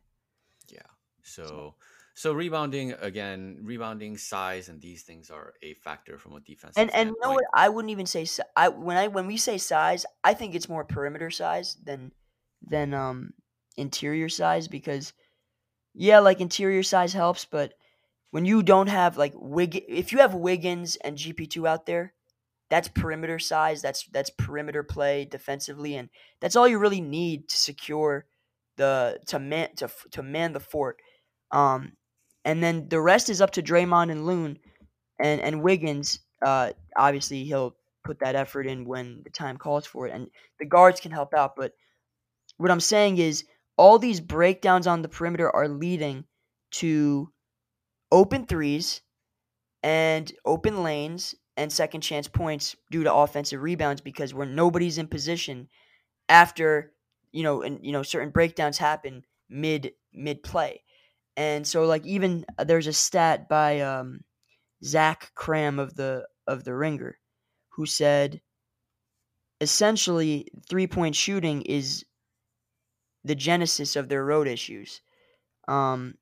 [0.68, 0.80] Yeah.
[1.22, 1.74] So,
[2.14, 6.74] so rebounding again, rebounding size and these things are a factor from a defense.
[6.76, 7.44] And and you know what?
[7.54, 8.26] I wouldn't even say
[8.56, 12.12] I when I when we say size, I think it's more perimeter size than
[12.62, 13.34] than um
[13.76, 15.12] interior size because
[15.94, 17.74] yeah, like interior size helps, but
[18.34, 22.14] when you don't have like Wig, if you have Wiggins and GP2 out there,
[22.68, 23.80] that's perimeter size.
[23.80, 26.08] That's that's perimeter play defensively, and
[26.40, 28.26] that's all you really need to secure
[28.76, 30.98] the to man to to man the fort.
[31.52, 31.92] Um,
[32.44, 34.58] and then the rest is up to Draymond and Loon,
[35.20, 36.18] and and Wiggins.
[36.44, 40.66] Uh, obviously he'll put that effort in when the time calls for it, and the
[40.66, 41.54] guards can help out.
[41.54, 41.70] But
[42.56, 43.44] what I'm saying is
[43.76, 46.24] all these breakdowns on the perimeter are leading
[46.72, 47.30] to
[48.14, 49.02] open threes
[49.82, 55.08] and open lanes and second chance points due to offensive rebounds because when nobody's in
[55.08, 55.68] position
[56.28, 56.92] after
[57.32, 60.80] you know and you know certain breakdowns happen mid mid play
[61.36, 64.20] and so like even uh, there's a stat by um,
[64.84, 67.18] Zach Kram of the of the Ringer
[67.70, 68.40] who said
[69.60, 72.04] essentially three point shooting is
[73.24, 75.00] the genesis of their road issues.
[75.66, 76.14] Um,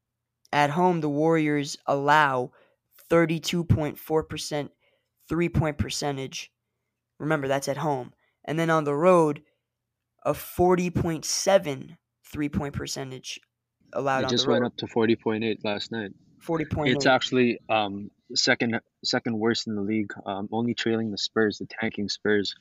[0.52, 2.52] at home, the Warriors allow
[3.10, 4.68] 32.4%
[5.28, 6.50] three point percentage.
[7.18, 8.12] Remember, that's at home.
[8.44, 9.42] And then on the road,
[10.24, 13.40] a 40.7 three point percentage
[13.92, 14.24] allowed.
[14.24, 16.12] It just went up to 40.8 last night.
[16.44, 16.88] 40.8.
[16.88, 21.66] It's actually um, second second worst in the league, um, only trailing the Spurs, the
[21.80, 22.54] tanking Spurs.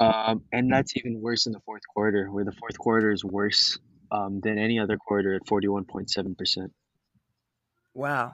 [0.00, 3.78] Um, and that's even worse in the fourth quarter, where the fourth quarter is worse
[4.10, 6.70] um, than any other quarter at 41.7%.
[7.94, 8.32] Wow.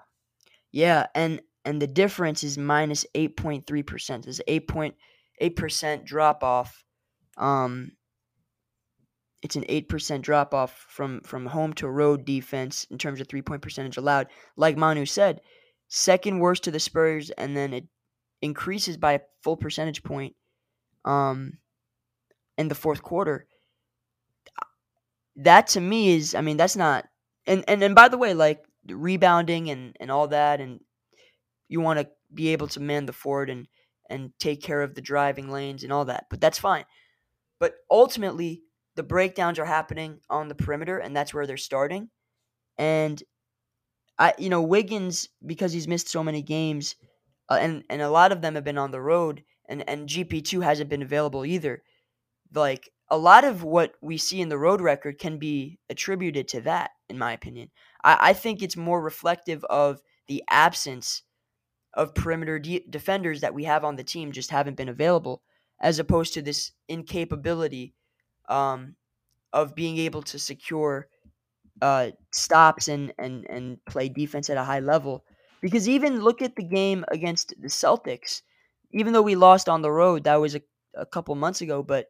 [0.72, 4.24] Yeah, and and the difference is minus 8.3%.
[4.24, 6.84] There's 8.8% drop off.
[7.36, 7.92] Um
[9.42, 13.62] it's an 8% drop off from from home to road defense in terms of three-point
[13.62, 14.28] percentage allowed.
[14.56, 15.40] Like Manu said,
[15.88, 17.84] second worst to the Spurs and then it
[18.42, 20.34] increases by a full percentage point
[21.04, 21.58] um,
[22.56, 23.46] in the fourth quarter.
[25.36, 27.06] That to me is, I mean, that's not.
[27.46, 30.80] And and and by the way, like rebounding and and all that, and
[31.68, 33.66] you want to be able to man the fort and
[34.10, 36.26] and take care of the driving lanes and all that.
[36.30, 36.84] But that's fine.
[37.60, 38.62] But ultimately,
[38.96, 42.08] the breakdowns are happening on the perimeter, and that's where they're starting.
[42.78, 43.22] And
[44.18, 46.96] I, you know, Wiggins because he's missed so many games,
[47.48, 50.44] uh, and and a lot of them have been on the road, and and GP
[50.44, 51.82] two hasn't been available either.
[52.54, 56.60] Like a lot of what we see in the road record can be attributed to
[56.62, 57.70] that, in my opinion.
[58.04, 61.22] I, I think it's more reflective of the absence
[61.94, 65.42] of perimeter de- defenders that we have on the team just haven't been available,
[65.80, 67.94] as opposed to this incapability
[68.48, 68.94] um,
[69.52, 71.08] of being able to secure
[71.80, 75.24] uh, stops and, and, and play defense at a high level.
[75.60, 78.42] Because even look at the game against the Celtics,
[78.92, 80.62] even though we lost on the road, that was a,
[80.94, 82.06] a couple months ago, but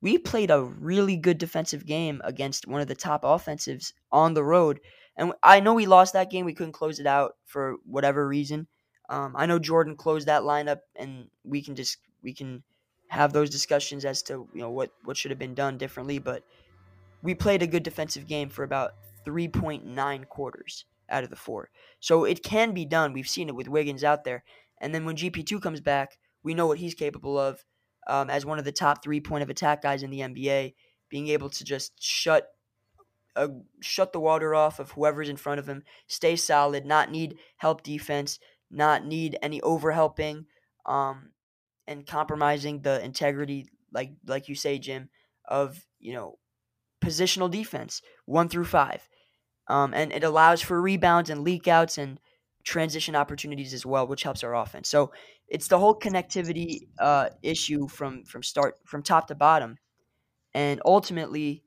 [0.00, 4.42] we played a really good defensive game against one of the top offensives on the
[4.42, 4.80] road.
[5.16, 6.46] And I know we lost that game.
[6.46, 8.66] We couldn't close it out for whatever reason.
[9.08, 12.62] Um, I know Jordan closed that lineup, and we can just we can
[13.08, 16.18] have those discussions as to you know what what should have been done differently.
[16.18, 16.44] But
[17.22, 18.94] we played a good defensive game for about
[19.26, 21.70] 3.9 quarters out of the four.
[22.00, 23.12] So it can be done.
[23.12, 24.44] We've seen it with Wiggins out there.
[24.80, 27.64] And then when GP2 comes back, we know what he's capable of
[28.08, 30.74] um, as one of the top three point of attack guys in the NBA,
[31.08, 32.48] being able to just shut
[33.36, 33.48] uh,
[33.80, 37.82] shut the water off of whoever's in front of him, stay solid, not need help
[37.82, 38.38] defense,
[38.70, 40.44] not need any overhelping,
[40.86, 41.30] um,
[41.86, 45.08] and compromising the integrity, like like you say, Jim,
[45.48, 46.38] of you know
[47.02, 49.08] positional defense one through five,
[49.68, 52.20] um, and it allows for rebounds and leak outs and
[52.64, 54.88] transition opportunities as well, which helps our offense.
[54.88, 55.12] So
[55.48, 59.78] it's the whole connectivity uh, issue from from start from top to bottom,
[60.54, 61.64] and ultimately,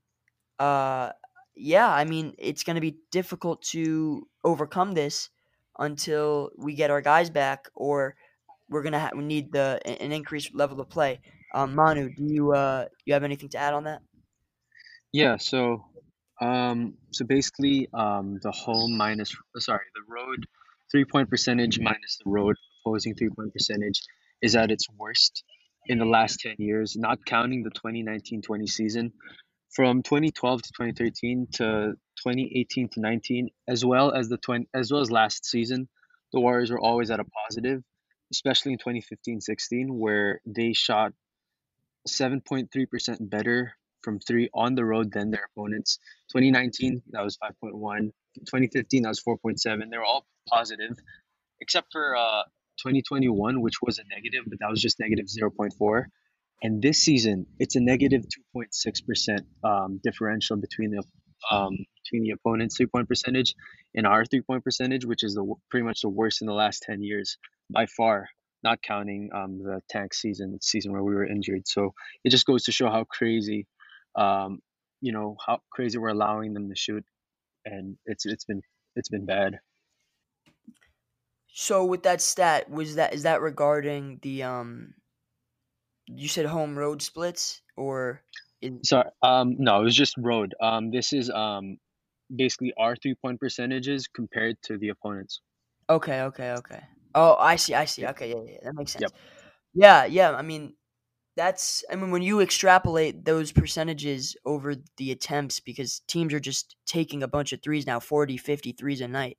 [0.60, 1.12] uh,
[1.56, 5.30] yeah, I mean it's going to be difficult to overcome this
[5.78, 8.16] until we get our guys back, or
[8.70, 11.20] we're gonna ha- we need the an increased level of play.
[11.54, 14.02] Um, Manu, do you uh, you have anything to add on that?
[15.12, 15.86] Yeah, so
[16.42, 20.46] um so basically um the home minus sorry, the road
[20.92, 24.02] three point percentage minus the road opposing three point percentage
[24.42, 25.44] is at its worst
[25.88, 29.14] in the last 10 years, not counting the 2019 20 season.
[29.76, 35.02] From 2012 to 2013 to 2018 to 19, as well as the 20, as well
[35.02, 35.90] as last season,
[36.32, 37.84] the Warriors were always at a positive,
[38.32, 41.12] especially in 2015 16, where they shot
[42.08, 46.00] 7.3% better from three on the road than their opponents.
[46.30, 48.12] 2019, that was 5.1.
[48.46, 49.90] 2015, that was 4.7.
[49.92, 50.92] They were all positive,
[51.60, 52.44] except for uh,
[52.78, 56.06] 2021, which was a negative, but that was just negative 0.4.
[56.66, 58.24] And this season, it's a negative
[58.56, 61.04] 2.6% um, differential between the
[61.52, 63.54] um, between the opponent's three point percentage
[63.94, 66.82] and our three point percentage, which is the pretty much the worst in the last
[66.82, 67.38] 10 years
[67.70, 68.30] by far,
[68.64, 71.68] not counting um, the tank season, the season where we were injured.
[71.68, 73.68] So it just goes to show how crazy,
[74.16, 74.58] um,
[75.02, 77.06] you know, how crazy we're allowing them to shoot,
[77.64, 78.64] and it's it's been
[78.96, 79.60] it's been bad.
[81.48, 84.96] So with that stat, was that is that regarding the um
[86.08, 88.22] you said home road splits or
[88.62, 90.56] in Sorry, um, no, it was just road.
[90.62, 91.78] Um, this is um
[92.34, 95.42] basically our three point percentages compared to the opponents.
[95.90, 96.82] Okay, okay, okay.
[97.14, 98.06] Oh, I see, I see.
[98.08, 99.04] Okay, yeah, yeah, that makes sense.
[99.04, 99.22] Yep.
[99.74, 100.32] Yeah, yeah.
[100.34, 100.76] I mean,
[101.36, 106.76] that's I mean when you extrapolate those percentages over the attempts because teams are just
[106.86, 109.38] taking a bunch of threes now, 40, 50 threes a night.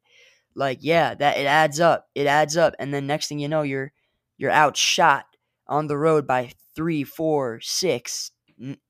[0.54, 2.08] Like, yeah, that it adds up.
[2.14, 3.92] It adds up and then next thing you know, you're
[4.38, 5.26] you're outshot
[5.68, 8.30] on the road by three, four, six,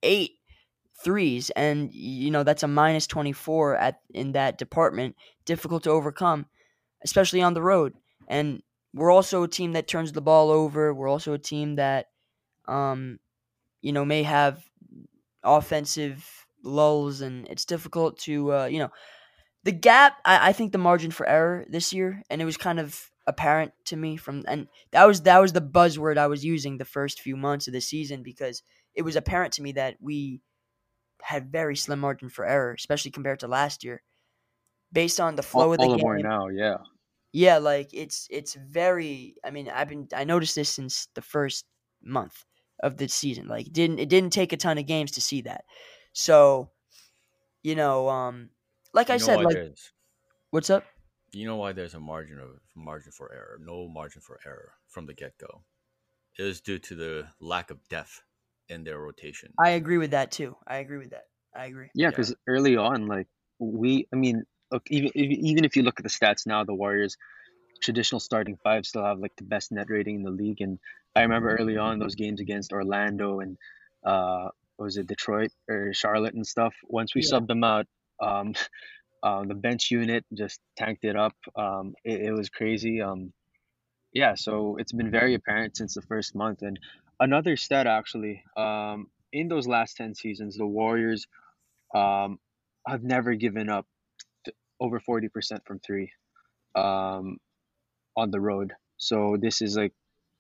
[0.03, 0.33] eight
[1.05, 6.47] threes and you know that's a minus 24 at in that department difficult to overcome
[7.05, 7.95] especially on the road.
[8.29, 8.63] And
[8.93, 10.93] we're also a team that turns the ball over.
[10.93, 12.07] We're also a team that
[12.67, 13.19] um
[13.83, 14.65] you know may have
[15.45, 16.29] offensive
[16.65, 18.91] lulls and it's difficult to uh, you know
[19.63, 22.81] the gap I, I think the margin for error this year and it was kind
[22.81, 26.79] of apparent to me from and that was that was the buzzword I was using
[26.79, 28.63] the first few months of the season because
[28.95, 30.41] it was apparent to me that we
[31.23, 34.03] had very slim margin for error, especially compared to last year.
[34.93, 36.79] Based on the flow All, of the all game, more now, yeah.
[37.33, 39.35] yeah, like it's it's very.
[39.45, 41.65] I mean, I've been I noticed this since the first
[42.03, 42.45] month
[42.81, 43.49] of the season.
[43.49, 45.65] Like, it didn't it didn't take a ton of games to see that.
[46.13, 46.71] So,
[47.63, 48.51] you know, um,
[48.95, 49.59] like You I said, like
[50.51, 50.85] what's up?
[51.33, 55.07] You know why there's a margin of margin for error, no margin for error from
[55.07, 55.65] the get go.
[56.39, 58.23] is due to the lack of depth
[58.69, 59.59] in their rotation.
[59.59, 60.57] I agree with that too.
[60.67, 61.25] I agree with that.
[61.55, 61.91] I agree.
[61.95, 62.11] Yeah, Yeah.
[62.11, 66.03] because early on, like we, I mean, look, even even even if you look at
[66.03, 67.17] the stats now, the Warriors'
[67.83, 70.79] traditional starting five still have like the best net rating in the league, and
[71.17, 73.59] I remember early on those games against Orlando and
[74.05, 76.75] uh, was it Detroit or Charlotte and stuff.
[76.85, 77.23] Once we Yeah.
[77.23, 77.87] subbed them out,
[78.21, 78.55] um,
[79.23, 81.35] um, the bench unit just tanked it up.
[81.57, 83.01] Um, it, it was crazy.
[83.01, 83.33] Um,
[84.13, 86.63] yeah, so it's been very apparent since the first month.
[86.63, 86.79] And
[87.21, 91.27] another stat actually, um, in those last ten seasons, the Warriors
[91.95, 92.39] um,
[92.87, 93.87] have never given up
[94.81, 96.11] over forty percent from three
[96.75, 97.39] um,
[98.17, 98.73] on the road.
[98.99, 99.93] So this is like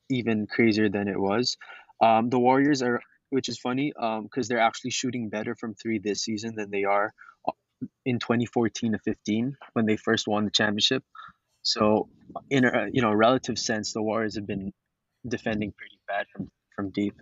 [0.09, 1.57] even crazier than it was.
[2.01, 3.01] The Warriors are,
[3.31, 7.13] which is funny, because they're actually shooting better from three this season than they are
[8.05, 11.03] in 2014 to 15 when they first won the championship.
[11.63, 12.09] So,
[12.51, 14.73] in a you know relative sense, the Warriors have been
[15.27, 17.15] defending pretty bad from from deep.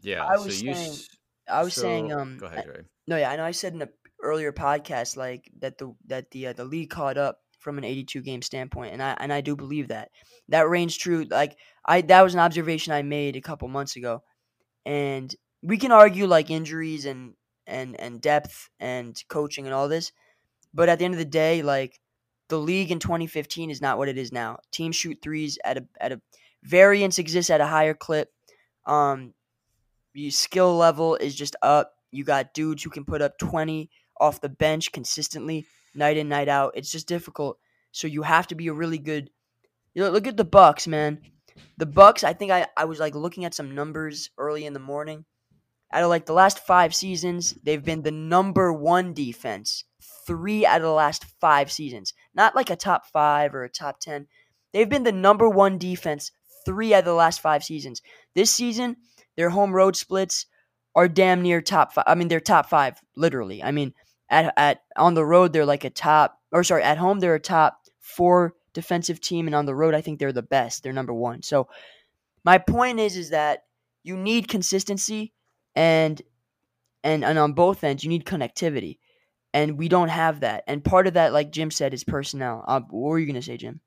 [0.00, 0.24] Yeah.
[0.26, 0.74] I so was you.
[0.74, 1.08] saying- s-
[1.48, 2.82] I was saying, um, Go I- ahead, Dre.
[3.08, 3.44] No, yeah, I know.
[3.44, 3.88] I said in an
[4.22, 8.20] earlier podcast like that the that the uh, the league caught up from an 82
[8.22, 10.10] game standpoint, and I and I do believe that
[10.48, 11.24] that reigns true.
[11.30, 14.22] Like I that was an observation I made a couple months ago,
[14.86, 17.34] and we can argue like injuries and
[17.66, 20.12] and and depth and coaching and all this,
[20.74, 22.00] but at the end of the day, like
[22.48, 24.58] the league in 2015 is not what it is now.
[24.70, 26.20] Teams shoot threes at a at a
[26.62, 28.30] variance exists at a higher clip.
[28.86, 29.34] Um,
[30.14, 31.94] your skill level is just up.
[32.10, 33.88] You got dudes who can put up 20
[34.20, 36.72] off the bench consistently, night in, night out.
[36.76, 37.58] It's just difficult.
[37.90, 39.30] So you have to be a really good.
[39.94, 41.20] You know, look at the Bucks, man.
[41.76, 42.24] The Bucks.
[42.24, 45.24] I think I, I was like looking at some numbers early in the morning.
[45.92, 49.84] Out of like the last five seasons, they've been the number one defense
[50.26, 52.14] three out of the last five seasons.
[52.34, 54.26] Not like a top five or a top ten.
[54.72, 56.32] They've been the number one defense
[56.64, 58.00] three out of the last five seasons.
[58.34, 58.96] This season,
[59.36, 60.46] their home road splits
[60.94, 62.04] are damn near top five.
[62.06, 63.62] I mean, they're top five, literally.
[63.62, 63.92] I mean,
[64.30, 67.40] at at on the road they're like a top, or sorry, at home they're a
[67.40, 70.82] top four defensive team, and on the road I think they're the best.
[70.82, 71.42] They're number one.
[71.42, 71.68] So
[72.44, 73.64] my point is, is that
[74.02, 75.32] you need consistency,
[75.74, 76.20] and
[77.04, 78.98] and and on both ends you need connectivity,
[79.52, 80.64] and we don't have that.
[80.66, 82.64] And part of that, like Jim said, is personnel.
[82.66, 83.80] Uh, what were you gonna say, Jim?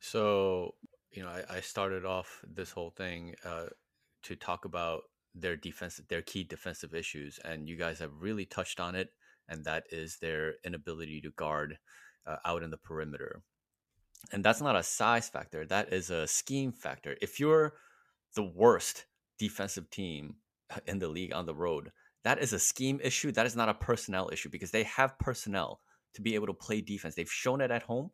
[0.00, 0.74] So,
[1.12, 3.66] you know, I, I started off this whole thing uh,
[4.22, 5.02] to talk about
[5.34, 9.10] their defense, their key defensive issues, and you guys have really touched on it,
[9.48, 11.78] and that is their inability to guard
[12.26, 13.42] uh, out in the perimeter.
[14.32, 17.16] And that's not a size factor; that is a scheme factor.
[17.20, 17.74] If you're
[18.34, 19.06] the worst
[19.38, 20.36] defensive team
[20.86, 21.90] in the league on the road,
[22.24, 23.32] that is a scheme issue.
[23.32, 25.80] That is not a personnel issue because they have personnel
[26.14, 27.14] to be able to play defense.
[27.14, 28.10] They've shown it at home.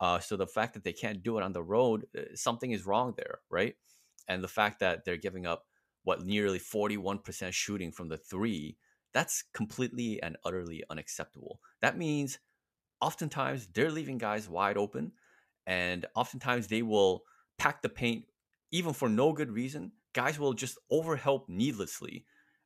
[0.00, 2.86] Uh, so the fact that they can't do it on the road, uh, something is
[2.86, 3.74] wrong there, right?
[4.28, 5.66] And the fact that they're giving up
[6.04, 8.76] what nearly 41% shooting from the three,
[9.12, 11.60] that's completely and utterly unacceptable.
[11.82, 12.38] That means
[13.00, 15.12] oftentimes they're leaving guys wide open,
[15.66, 17.24] and oftentimes they will
[17.58, 18.24] pack the paint
[18.72, 19.92] even for no good reason.
[20.12, 22.24] Guys will just overhelp needlessly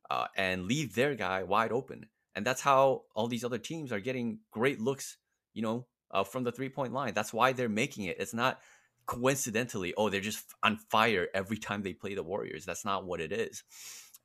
[0.09, 2.07] uh, and leave their guy wide open.
[2.35, 5.17] And that's how all these other teams are getting great looks,
[5.53, 7.13] you know, uh, from the three point line.
[7.13, 8.17] That's why they're making it.
[8.19, 8.59] It's not
[9.05, 12.65] coincidentally, oh, they're just on fire every time they play the Warriors.
[12.65, 13.63] That's not what it is.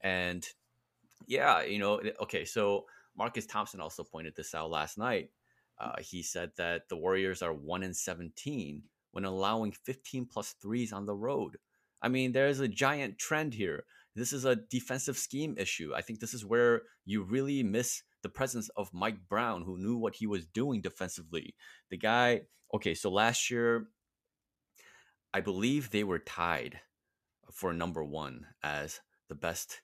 [0.00, 0.46] And
[1.26, 5.30] yeah, you know, okay, so Marcus Thompson also pointed this out last night.
[5.78, 10.92] Uh, he said that the Warriors are 1 in 17 when allowing 15 plus threes
[10.92, 11.56] on the road.
[12.02, 13.84] I mean, there's a giant trend here.
[14.16, 15.92] This is a defensive scheme issue.
[15.94, 19.96] I think this is where you really miss the presence of Mike Brown, who knew
[19.96, 21.54] what he was doing defensively.
[21.90, 22.42] The guy,
[22.74, 23.86] okay, so last year,
[25.32, 26.80] I believe they were tied
[27.52, 29.80] for number one as the best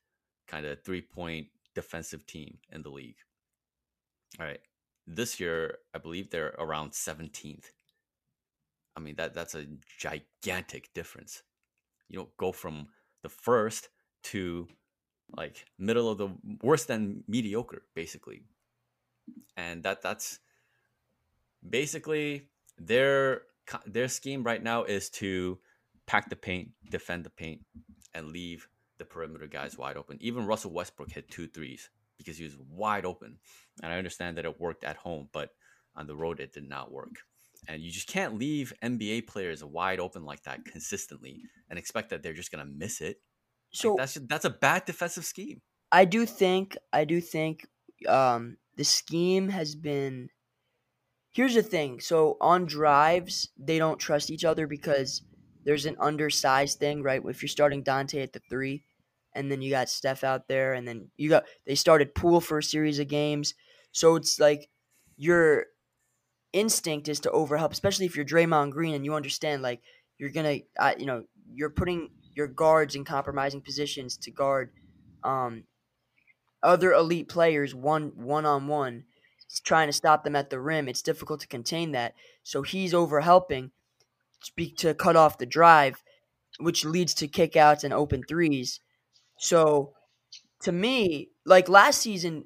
[0.49, 3.17] kind of three point defensive team in the league.
[4.41, 4.61] All right.
[5.07, 7.67] This year, I believe they're around 17th.
[8.97, 9.67] I mean, that that's a
[9.99, 11.43] gigantic difference.
[12.09, 12.89] You know, go from
[13.23, 13.89] the first
[14.25, 14.69] to
[15.37, 16.29] like middle of the
[16.63, 18.43] worse than mediocre, basically.
[19.57, 20.39] And that that's
[21.69, 22.49] basically
[22.79, 23.43] their
[23.87, 25.59] their scheme right now is to
[26.07, 27.63] pack the paint, defend the paint,
[28.15, 30.19] and leave the perimeter guys wide open.
[30.21, 33.39] Even Russell Westbrook hit two threes because he was wide open.
[33.83, 35.51] And I understand that it worked at home, but
[35.95, 37.17] on the road it did not work.
[37.69, 42.23] And you just can't leave NBA players wide open like that consistently and expect that
[42.23, 43.21] they're just gonna miss it.
[43.73, 45.61] So like that's just, that's a bad defensive scheme.
[45.93, 47.67] I do think I do think
[48.09, 50.29] um, the scheme has been.
[51.33, 52.01] Here's the thing.
[52.01, 55.23] So on drives, they don't trust each other because
[55.65, 57.21] there's an undersized thing, right?
[57.27, 58.85] If you're starting Donte at the three,
[59.35, 62.59] and then you got Steph out there, and then you got they started Poole for
[62.59, 63.55] a series of games,
[63.93, 64.71] so it's like
[65.17, 65.67] your
[66.57, 69.81] instinct is to overhelp, especially if you're Draymond Green and you understand like
[70.19, 74.71] you're gonna, uh, you know, you're putting your guards in compromising positions to guard
[75.23, 75.65] um,
[76.63, 79.05] other elite players one one on one,
[79.65, 80.89] trying to stop them at the rim.
[80.89, 82.15] It's difficult to contain that.
[82.43, 83.71] So he's over helping
[84.43, 86.03] speak to cut off the drive,
[86.59, 88.81] which leads to kickouts and open threes.
[89.39, 89.93] So
[90.63, 92.45] to me, like last season,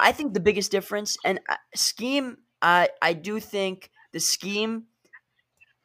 [0.00, 4.86] I think the biggest difference and uh, scheme, I I do think the scheme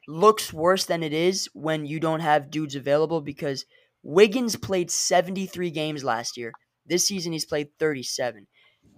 [0.08, 3.66] looks worse than it is when you don't have dudes available because
[4.04, 6.54] Wiggins played 73 games last year.
[6.86, 8.48] This season he's played 37.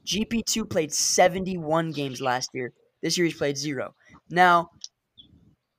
[0.06, 2.74] GP2 played 71 games last year.
[3.02, 3.96] This year he's played 0.
[4.30, 4.70] Now,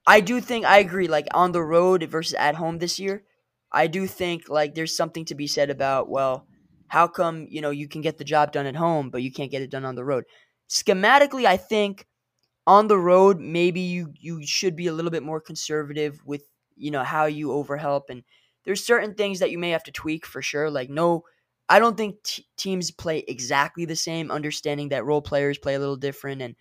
[0.06, 3.24] I do think I agree like on the road versus at home this year,
[3.72, 6.46] I do think like there's something to be said about well,
[6.88, 9.50] how come, you know, you can get the job done at home but you can't
[9.50, 10.24] get it done on the road?
[10.70, 12.06] Schematically, I think
[12.66, 16.44] on the road, maybe you you should be a little bit more conservative with
[16.76, 18.22] you know how you overhelp, and
[18.64, 20.70] there's certain things that you may have to tweak for sure.
[20.70, 21.24] Like no,
[21.68, 24.30] I don't think t- teams play exactly the same.
[24.30, 26.56] Understanding that role players play a little different, and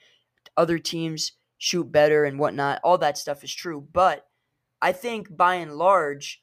[0.58, 2.82] other teams shoot better and whatnot.
[2.84, 4.26] All that stuff is true, but
[4.82, 6.42] I think by and large,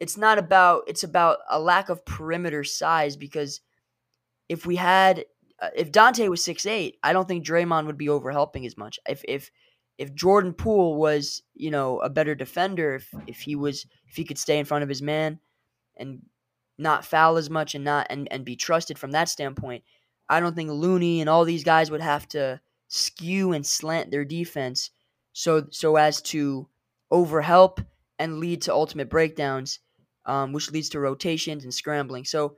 [0.00, 3.60] it's not about it's about a lack of perimeter size because
[4.48, 5.24] if we had
[5.74, 8.98] if Donte was six eight, I don't think Draymond would be overhelping as much.
[9.08, 9.50] If if
[9.98, 14.24] if Jordan Poole was, you know, a better defender, if if he was if he
[14.24, 15.38] could stay in front of his man
[15.96, 16.22] and
[16.78, 19.84] not foul as much and not and, and be trusted from that standpoint,
[20.28, 24.24] I don't think Looney and all these guys would have to skew and slant their
[24.24, 24.90] defense
[25.32, 26.68] so so as to
[27.12, 27.84] overhelp
[28.18, 29.80] and lead to ultimate breakdowns,
[30.26, 32.24] um, which leads to rotations and scrambling.
[32.24, 32.56] So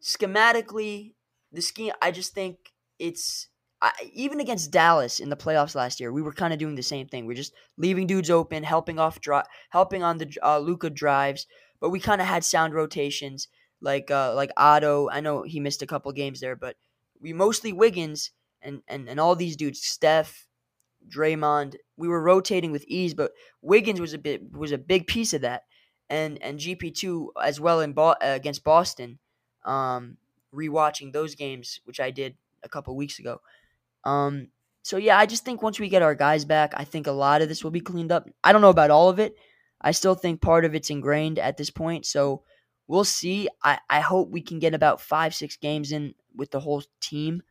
[0.00, 1.14] schematically,
[1.52, 3.48] the scheme, I just think it's
[3.82, 6.82] I, even against Dallas in the playoffs last year, we were kind of doing the
[6.82, 7.26] same thing.
[7.26, 11.46] We're just leaving dudes open, helping off, dri- helping on the uh, Luka drives,
[11.80, 13.48] but we kind of had sound rotations
[13.80, 15.08] like uh, like Otto.
[15.10, 16.76] I know he missed a couple games there, but
[17.20, 18.30] we mostly Wiggins
[18.62, 20.46] and and and all these dudes, Steph,
[21.08, 21.76] Draymond.
[21.96, 23.32] We were rotating with ease, but
[23.62, 25.64] Wiggins was a bit was a big piece of that,
[26.08, 29.18] and and GP two as well in Bo- uh, against Boston.
[29.66, 30.16] Um,
[30.56, 33.40] rewatching those games, which I did a couple weeks ago.
[34.04, 34.48] Um,
[34.82, 37.42] so yeah, I just think once we get our guys back, I think a lot
[37.42, 38.28] of this will be cleaned up.
[38.44, 39.34] I don't know about all of it.
[39.80, 42.06] I still think part of it's ingrained at this point.
[42.06, 42.42] So
[42.86, 43.48] we'll see.
[43.62, 47.42] I, I hope we can get about five, six games in with the whole team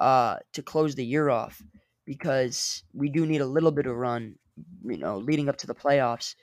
[0.00, 1.62] uh, to close the year off
[2.04, 4.34] because we do need a little bit of run,
[4.84, 6.34] you know, leading up to the playoffs.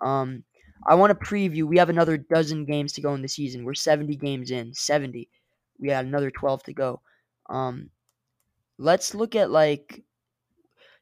[0.00, 0.44] Um,
[0.86, 1.64] I want to preview.
[1.64, 3.64] We have another dozen games to go in the season.
[3.64, 5.28] We're 70 games in, 70
[5.80, 7.00] we had another 12 to go.
[7.48, 7.90] Um,
[8.78, 10.02] let's look at like,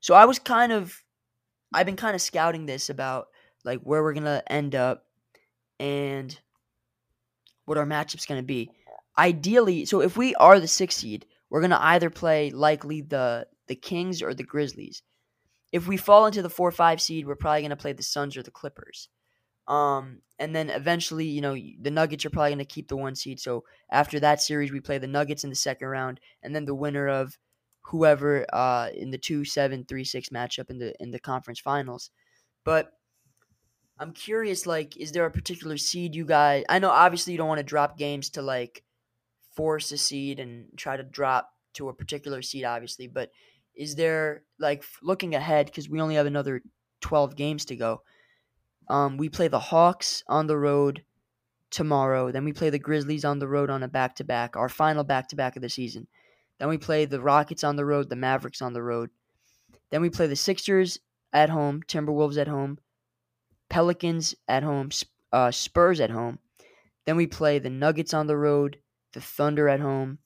[0.01, 1.03] so I was kind of,
[1.73, 3.27] I've been kind of scouting this about
[3.65, 5.05] like where we're gonna end up
[5.79, 6.39] and
[7.65, 8.71] what our matchup's gonna be.
[9.17, 13.75] Ideally, so if we are the sixth seed, we're gonna either play likely the the
[13.75, 15.03] Kings or the Grizzlies.
[15.73, 18.43] If we fall into the four five seed, we're probably gonna play the Suns or
[18.43, 19.09] the Clippers.
[19.69, 23.15] Um, and then eventually, you know, the Nuggets are probably going to keep the one
[23.15, 23.39] seed.
[23.39, 26.75] So after that series, we play the Nuggets in the second round, and then the
[26.75, 27.39] winner of
[27.83, 32.11] whoever uh, in the two seven three six matchup in the in the conference finals.
[32.65, 32.93] But
[33.99, 36.65] I'm curious, like, is there a particular seed you guys?
[36.69, 38.85] I know obviously you don't want to drop games to like
[39.55, 43.09] force a seed and try to drop to a particular seed, obviously.
[43.09, 43.31] But
[43.75, 46.63] is there like looking ahead because we only have another
[47.01, 48.03] 12 games to go?
[48.89, 51.03] Um, we play the Hawks on the road
[51.71, 52.31] tomorrow.
[52.33, 55.05] Then we play the Grizzlies on the road on a back to back, our final
[55.05, 56.07] back to back of the season.
[56.59, 59.11] Then we play the Rockets on the road, the Mavericks on the road.
[59.91, 60.99] Then we play the Sixers
[61.33, 62.79] at home, Timberwolves at home,
[63.69, 64.91] Pelicans at home,
[65.33, 66.39] uh, Spurs at home.
[67.07, 68.79] Then we play the Nuggets on the road,
[69.13, 70.19] the Thunder at home,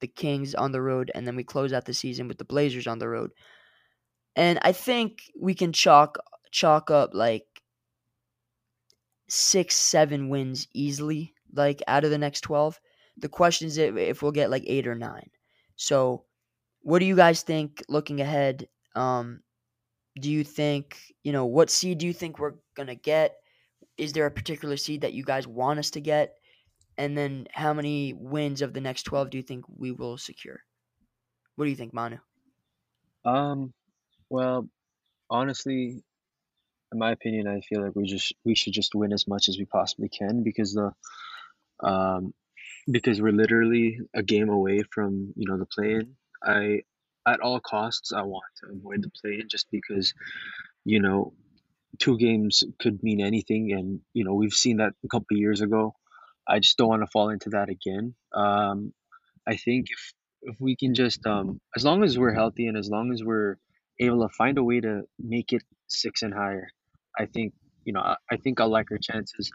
[0.00, 2.86] the Kings on the road, and then we close out the season with the Blazers
[2.86, 3.32] on the road.
[4.36, 6.18] And I think we can chalk
[6.50, 7.46] chalk up like
[9.28, 12.80] six, seven wins easily, like out of the next 12.
[13.18, 15.30] The question is if we'll get like eight or nine.
[15.76, 16.24] So,
[16.82, 18.68] what do you guys think looking ahead?
[18.94, 19.40] Um,
[20.20, 23.36] do you think, you know, what seed do you think we're going to get?
[23.96, 26.34] Is there a particular seed that you guys want us to get?
[26.96, 30.60] And then how many wins of the next 12 do you think we will secure?
[31.56, 32.18] What do you think, Manu?
[33.24, 33.72] Um,
[34.30, 34.68] well,
[35.30, 36.02] honestly,
[36.92, 39.58] in my opinion, I feel like we just we should just win as much as
[39.58, 40.92] we possibly can because the
[41.86, 42.32] um
[42.90, 46.16] because we're literally a game away from you know the play-in.
[46.42, 46.82] I
[47.26, 50.14] at all costs I want to avoid the play-in just because
[50.84, 51.34] you know
[51.98, 55.94] two games could mean anything, and you know we've seen that a couple years ago.
[56.46, 58.14] I just don't want to fall into that again.
[58.32, 58.94] Um,
[59.46, 60.12] I think if
[60.42, 63.56] if we can just um, as long as we're healthy and as long as we're
[64.00, 66.68] able to find a way to make it six and higher,
[67.18, 67.52] I think
[67.84, 69.50] you know I, I think I'll like our chances.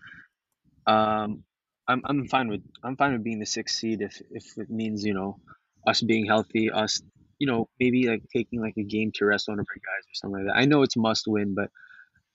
[0.86, 1.44] Um,
[1.88, 5.04] I'm I'm fine with I'm fine with being the sixth seed if if it means
[5.06, 5.40] you know
[5.88, 7.02] us being healthy, us
[7.40, 10.14] you know maybe like taking like a game to rest one of our guys or
[10.14, 10.60] something like that.
[10.60, 11.70] I know it's must win, but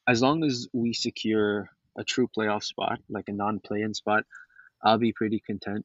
[0.07, 1.69] as long as we secure
[1.99, 4.25] a true playoff spot, like a non-play-in spot,
[4.83, 5.85] I'll be pretty content,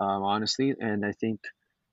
[0.00, 0.74] um, honestly.
[0.78, 1.40] And I think,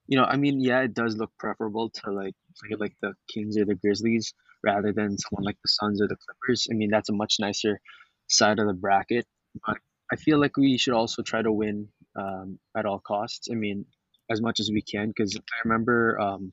[0.07, 2.35] you know, I mean, yeah, it does look preferable to like
[2.77, 4.33] like the Kings or the Grizzlies
[4.63, 6.67] rather than someone like the Suns or the Clippers.
[6.71, 7.79] I mean, that's a much nicer
[8.27, 9.25] side of the bracket,
[9.65, 9.77] but
[10.11, 13.47] I feel like we should also try to win um, at all costs.
[13.51, 13.85] I mean,
[14.29, 16.51] as much as we can, because I remember um,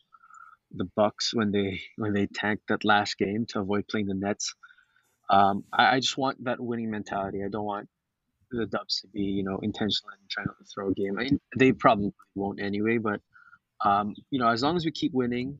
[0.73, 4.55] the Bucks when they when they tanked that last game to avoid playing the Nets.
[5.29, 7.45] Um, I, I just want that winning mentality.
[7.45, 7.89] I don't want
[8.51, 11.19] the Dubs to be, you know, intentional and trying to throw a game.
[11.19, 13.21] I mean, they probably won't anyway, but
[13.85, 15.59] um, you know, as long as we keep winning,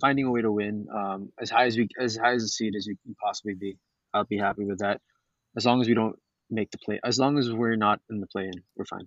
[0.00, 2.74] finding a way to win, um, as high as we as high as a seed
[2.76, 3.78] as we can possibly be,
[4.14, 5.00] I'll be happy with that.
[5.56, 6.16] As long as we don't
[6.50, 9.06] make the play, as long as we're not in the play-in, we're fine.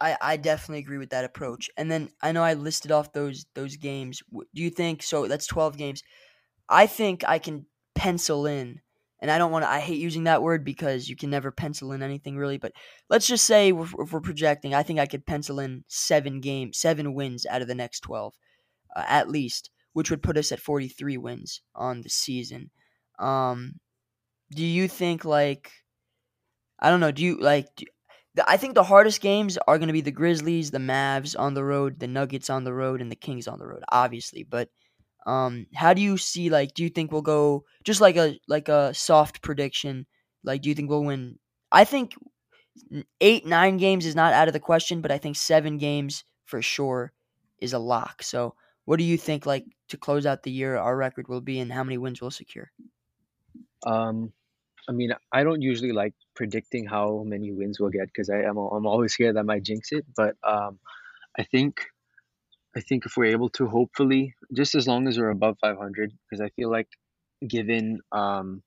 [0.00, 1.70] I, I definitely agree with that approach.
[1.76, 4.22] And then I know I listed off those those games.
[4.32, 5.28] Do you think so?
[5.28, 6.02] That's twelve games.
[6.68, 8.80] I think I can pencil in,
[9.20, 9.70] and I don't want to.
[9.70, 12.58] I hate using that word because you can never pencil in anything really.
[12.58, 12.72] But
[13.08, 16.78] let's just say if, if we're projecting, I think I could pencil in seven games,
[16.78, 18.34] seven wins out of the next twelve,
[18.96, 22.70] uh, at least, which would put us at forty three wins on the season.
[23.18, 23.74] Um,
[24.50, 25.70] do you think like?
[26.78, 27.12] I don't know.
[27.12, 27.66] Do you like?
[27.76, 27.86] Do,
[28.46, 31.64] I think the hardest games are going to be the Grizzlies, the Mavs on the
[31.64, 34.42] road, the Nuggets on the road, and the Kings on the road, obviously.
[34.42, 34.70] But
[35.26, 36.50] um, how do you see?
[36.50, 40.06] Like, do you think we'll go just like a like a soft prediction?
[40.44, 41.38] Like, do you think we'll win?
[41.70, 42.14] I think
[43.20, 46.62] eight nine games is not out of the question, but I think seven games for
[46.62, 47.12] sure
[47.60, 48.22] is a lock.
[48.22, 48.54] So,
[48.84, 49.46] what do you think?
[49.46, 52.30] Like to close out the year, our record will be, and how many wins we'll
[52.30, 52.70] secure?
[53.86, 54.32] Um,
[54.88, 58.56] I mean, I don't usually like predicting how many wins we'll get because I am
[58.56, 60.04] I'm always scared that I might jinx it.
[60.16, 60.78] But um,
[61.38, 61.80] I think
[62.76, 66.40] I think if we're able to, hopefully, just as long as we're above 500, because
[66.40, 66.88] I feel like
[67.46, 68.62] given um,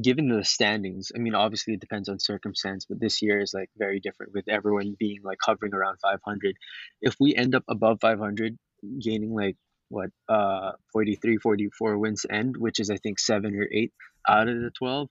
[0.00, 3.70] given the standings, I mean, obviously it depends on circumstance, but this year is like
[3.76, 6.56] very different with everyone being like hovering around 500.
[7.00, 8.58] If we end up above 500,
[9.00, 9.56] gaining like
[9.88, 13.92] what uh 43 44 wins end which is i think seven or eight
[14.28, 15.08] out of the 12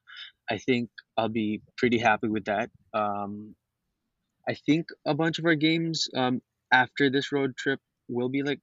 [0.50, 2.70] i think i'll be pretty happy with that.
[2.94, 3.56] Um
[4.48, 8.60] i think a bunch of our games um after this road trip will be like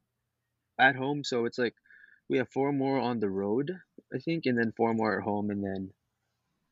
[0.78, 1.24] at home.
[1.24, 1.74] So it's like
[2.28, 3.72] we have four more on the road
[4.14, 5.50] i think and then four more at home.
[5.50, 5.90] And then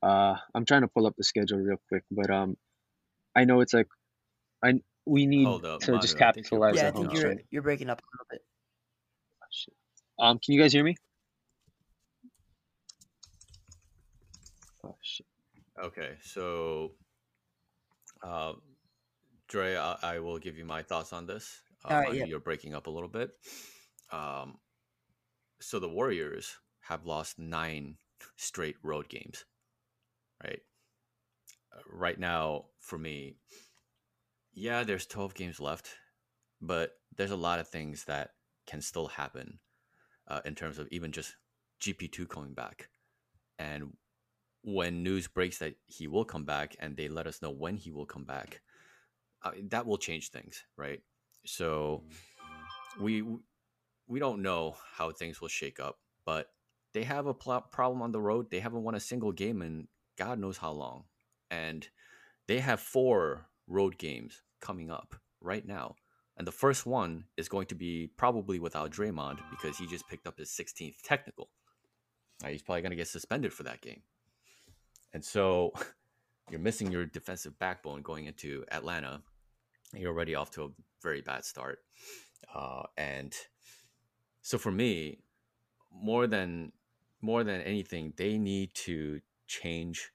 [0.03, 2.57] uh i'm trying to pull up the schedule real quick but um
[3.37, 3.89] i know it's like
[4.65, 4.75] i
[5.07, 7.47] we need Hold up, to just I think you're capitalize Yeah, I think you're right?
[7.51, 8.43] you're breaking up a little bit.
[10.19, 10.95] um can you guys hear me
[14.85, 15.27] oh shit
[15.83, 16.93] Okay, so,
[18.23, 18.53] uh,
[19.49, 21.61] Dre, I, I will give you my thoughts on this.
[21.85, 22.25] All Um, right, yeah.
[22.27, 23.31] you're breaking up a little bit.
[24.13, 24.59] Um,
[25.61, 27.97] so the Warriors have lost nine
[28.37, 29.45] straight road games,
[30.43, 30.61] right?
[31.75, 33.37] Uh, Right now, for me,
[34.53, 35.97] yeah, there's 12 games left,
[36.61, 38.31] but there's a lot of things that
[38.67, 39.59] can still happen
[40.29, 41.37] uh, in terms of even just
[41.81, 42.89] GP2 coming back.
[43.59, 43.95] And
[44.63, 47.91] when news breaks that he will come back and they let us know when he
[47.91, 48.61] will come back,
[49.43, 51.01] uh, that will change things, right?
[51.47, 52.05] So
[53.01, 53.25] we
[54.07, 56.49] we don't know how things will shake up, but
[56.93, 58.51] they have a pl- problem on the road.
[58.51, 59.89] They haven't won a single game in
[60.19, 61.05] God knows how long,
[61.51, 61.89] and
[62.47, 65.95] they have four road games coming up right now.
[66.37, 70.27] And the first one is going to be probably without Draymond because he just picked
[70.27, 71.51] up his 16th technical.
[72.47, 74.03] He's probably going to get suspended for that game.
[75.13, 75.73] And so
[76.51, 79.23] you're missing your defensive backbone going into Atlanta.
[79.95, 80.69] You're already off to a
[81.03, 81.81] very bad start.
[82.55, 83.35] Uh, and
[84.43, 85.19] so for me,
[85.93, 86.73] more than
[87.23, 90.11] more than anything, they need to change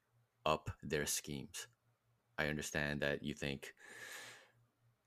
[0.46, 1.68] up their schemes.
[2.38, 3.74] I understand that you think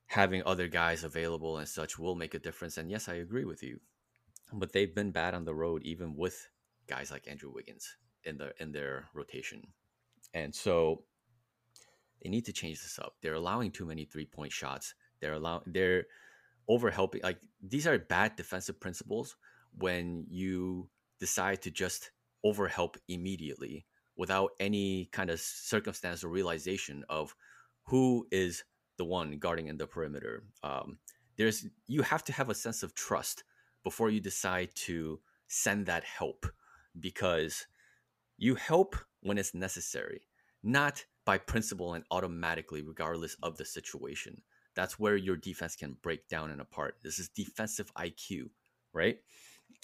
[0.07, 3.63] having other guys available and such will make a difference, and yes, I agree with
[3.63, 3.79] you.
[4.51, 6.47] But they've been bad on the road, even with
[6.87, 9.61] guys like Andrew Wiggins in the in their rotation,
[10.33, 11.03] and so
[12.23, 13.15] they need to change this up.
[13.21, 14.95] They're allowing too many three point shots.
[15.21, 16.05] They're allowing they're
[16.67, 17.21] over helping.
[17.21, 19.35] Like these are bad defensive principles
[19.77, 22.11] when you decide to just
[22.45, 23.85] overhelp immediately
[24.19, 27.33] without any kind of circumstance or realization of
[27.83, 28.65] who is
[28.97, 30.43] the one guarding in the perimeter.
[30.61, 30.97] Um,
[31.37, 33.45] there's you have to have a sense of trust
[33.81, 36.45] before you decide to send that help
[36.99, 37.65] because
[38.37, 40.27] you help when it's necessary,
[40.63, 44.41] not by principle and automatically, regardless of the situation.
[44.75, 46.97] That's where your defense can break down and apart.
[47.01, 48.49] This is defensive IQ,
[48.91, 49.19] right?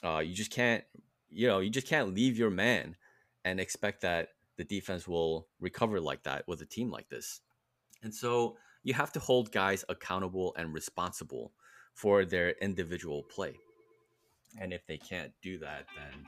[0.03, 0.83] Uh, you just can't,
[1.29, 2.97] you know, you just can't leave your man
[3.45, 7.39] and expect that the defense will recover like that with a team like this.
[8.03, 11.53] And so you have to hold guys accountable and responsible
[11.93, 13.55] for their individual play.
[14.59, 16.25] And if they can't do that, then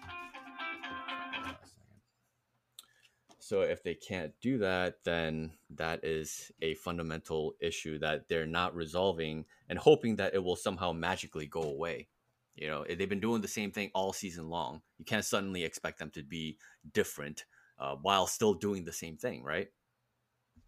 [3.39, 8.75] so if they can't do that, then that is a fundamental issue that they're not
[8.75, 12.09] resolving and hoping that it will somehow magically go away.
[12.57, 14.81] You know, they've been doing the same thing all season long.
[14.97, 16.57] You can't suddenly expect them to be
[16.91, 17.45] different
[17.79, 19.67] uh, while still doing the same thing, right?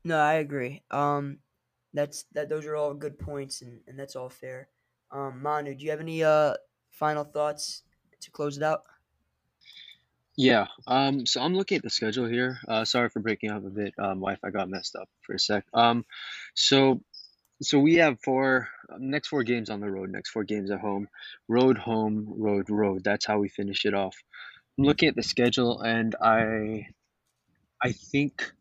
[0.04, 0.84] No, I agree.
[0.92, 1.40] Um,
[1.94, 2.48] that's that.
[2.48, 4.70] Those are all good points, and, and that's all fair.
[5.12, 6.54] Um, Manu, do you have any uh
[6.92, 7.82] final thoughts
[8.22, 8.84] to close it out?
[10.38, 10.68] Yeah.
[10.88, 11.26] Um.
[11.26, 12.60] So I'm looking at the schedule here.
[12.68, 12.86] Uh.
[12.86, 13.96] Sorry for breaking up a bit.
[13.98, 14.20] Um.
[14.20, 15.66] Wi-Fi got messed up for a sec.
[15.74, 16.06] Um.
[16.54, 17.02] So.
[17.62, 20.12] So we have four um, next four games on the road.
[20.12, 21.08] Next four games at home.
[21.48, 23.04] Road, home, road, road.
[23.04, 24.16] That's how we finish it off.
[24.78, 26.88] I'm looking at the schedule, and I.
[27.82, 28.52] I think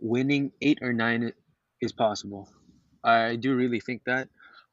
[0.00, 1.32] winning eight or nine
[1.80, 2.48] is possible.
[3.04, 4.28] I do really think that.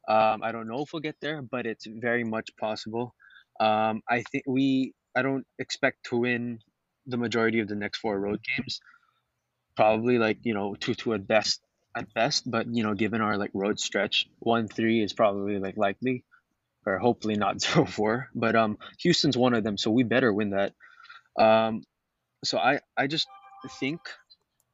[0.07, 3.13] Um, I don't know if we'll get there, but it's very much possible.
[3.59, 6.59] Um, I think we I don't expect to win
[7.07, 8.79] the majority of the next four road games.
[9.75, 11.61] Probably like you know two two at best
[11.97, 15.77] at best, but you know given our like road stretch, one three is probably like
[15.77, 16.23] likely,
[16.85, 18.29] or hopefully not zero four.
[18.35, 20.73] But um, Houston's one of them, so we better win that.
[21.37, 21.83] Um,
[22.43, 23.27] so I I just
[23.79, 23.99] think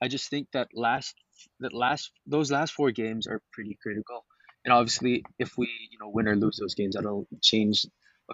[0.02, 1.16] I just think that last
[1.60, 4.26] that last those last four games are pretty critical.
[4.66, 7.86] And obviously, if we you know win or lose those games, that'll change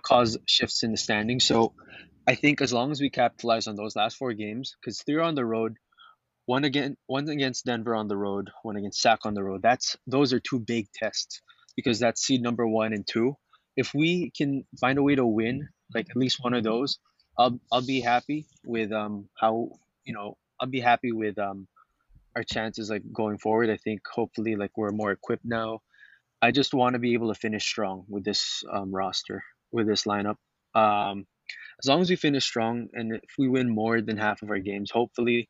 [0.04, 1.40] cause shifts in the standing.
[1.40, 1.74] So
[2.28, 5.22] I think as long as we capitalize on those last four games, because three are
[5.22, 5.78] on the road,
[6.50, 9.62] one again one against Denver on the road, one against Sac on the road.
[9.62, 11.44] That's those are two big tests
[11.76, 13.36] because that's seed number one and two.
[13.78, 16.98] If we can find a way to win like at least one of those,
[17.38, 19.70] I'll I'll be happy with um how
[20.06, 21.68] you know I'll be happy with um
[22.36, 23.70] our chances like going forward.
[23.70, 25.82] I think hopefully like we're more equipped now.
[26.42, 30.06] I just want to be able to finish strong with this um, roster with this
[30.06, 30.38] lineup.
[30.74, 31.28] Um,
[31.84, 34.60] as long as we finish strong and if we win more than half of our
[34.60, 35.48] games, hopefully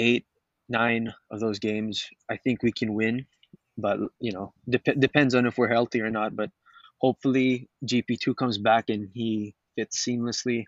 [0.00, 0.26] eight,
[0.68, 3.26] nine of those games, I think we can win.
[3.78, 6.36] But you know, dep- depends on if we're healthy or not.
[6.36, 6.50] But
[6.98, 10.64] hopefully GP two comes back and he fits seamlessly.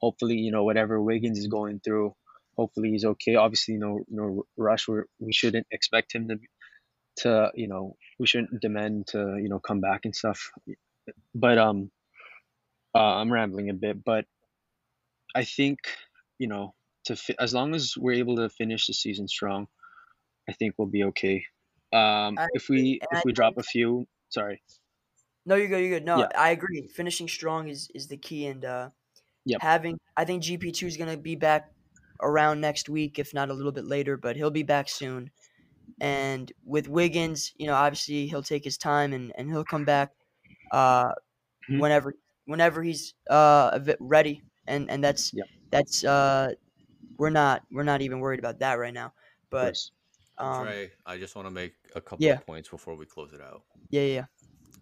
[0.00, 2.14] Hopefully, you know, whatever Wiggins is going through,
[2.56, 3.36] hopefully he's okay.
[3.36, 4.88] Obviously, no no rush.
[4.88, 6.38] We we shouldn't expect him to
[7.18, 10.50] to you know we shouldn't demand to you know come back and stuff.
[11.34, 11.90] But um,
[12.94, 14.26] uh, I'm rambling a bit, but
[15.34, 15.78] I think
[16.38, 16.74] you know
[17.06, 19.68] to fi- as long as we're able to finish the season strong,
[20.48, 21.46] I think we'll be okay.
[21.92, 24.62] Um, I if we if we drop a few, sorry,
[25.44, 25.80] no, you're good.
[25.80, 26.04] You're good.
[26.04, 26.88] No, yeah, I agree.
[26.88, 28.90] Finishing strong is is the key, and uh,
[29.44, 31.72] yep, having I think GP two is gonna be back
[32.22, 35.30] around next week, if not a little bit later, but he'll be back soon.
[36.00, 40.12] And with Wiggins, you know, obviously he'll take his time and, and he'll come back
[40.72, 41.14] uh,
[41.68, 42.14] mhm, whenever
[42.46, 44.44] whenever he's uh, ready.
[44.66, 46.54] And and that's yep, that's uh,
[47.18, 49.12] we're not we're not even worried about that right now.
[49.50, 49.78] But
[50.38, 53.32] um, Trey, I just want to make a couple yeah, of points before we close
[53.32, 53.62] it out.
[53.90, 54.24] yeah, yeah.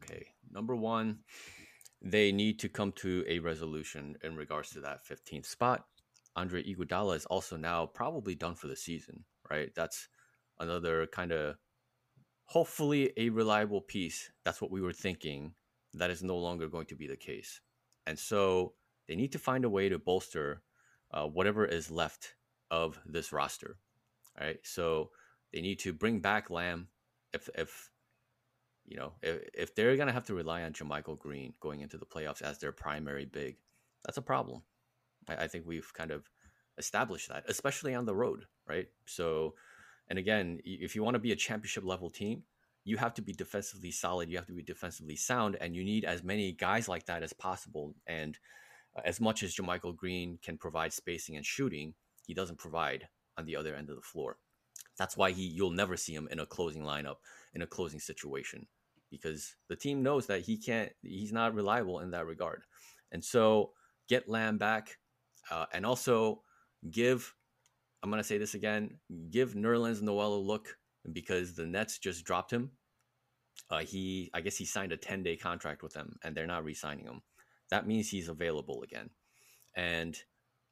[0.02, 0.26] Okay.
[0.50, 1.18] Number one,
[2.02, 5.86] they need to come to a resolution in regards to that 15th spot.
[6.36, 9.70] Andre Iguodala is also now probably done for the season, right?
[9.74, 10.08] That's
[10.58, 11.56] another kind of
[12.46, 14.30] hopefully a reliable piece.
[14.44, 15.54] That's what we were thinking.
[15.94, 17.60] That is no longer going to be the case.
[18.06, 18.74] And so
[19.08, 20.62] they need to find a way to bolster
[21.14, 22.34] uh, whatever is left
[22.70, 23.78] of this roster.
[24.38, 24.58] All right.
[24.64, 25.10] So
[25.52, 26.88] they need to bring back Lamb
[27.32, 27.90] if, if
[28.84, 32.04] you know, if, if they're to have to rely on JaMychal Green going into the
[32.04, 33.56] playoffs as their primary big,
[34.04, 34.62] that's a problem.
[35.28, 36.28] I, I think we've kind of
[36.76, 38.88] established that, especially on the road, right?
[39.06, 39.54] So,
[40.08, 42.42] and again, if you want to be a championship level team,
[42.84, 44.28] you have to be defensively solid.
[44.28, 47.32] You have to be defensively sound, and you need as many guys like that as
[47.32, 47.94] possible.
[48.06, 48.38] And
[49.04, 51.94] as much as JaMychal Green can provide spacing and shooting,
[52.26, 54.38] he doesn't provide on the other end of the floor.
[54.98, 57.16] That's why he you'll never see him in a closing lineup
[57.54, 58.66] in a closing situation
[59.10, 62.62] because the team knows that he can't he's not reliable in that regard.
[63.12, 63.72] And so
[64.08, 64.98] get Lamb back,
[65.50, 66.42] uh, and also
[66.90, 67.34] give.
[68.02, 68.98] I'm gonna say this again.
[69.30, 70.76] Give Nerlens Noel a look
[71.12, 72.70] because the Nets just dropped him.
[73.70, 76.64] Uh, he, I guess he signed a 10 day contract with them, and they're not
[76.64, 77.22] re-signing him.
[77.70, 79.10] That means he's available again,
[79.74, 80.16] and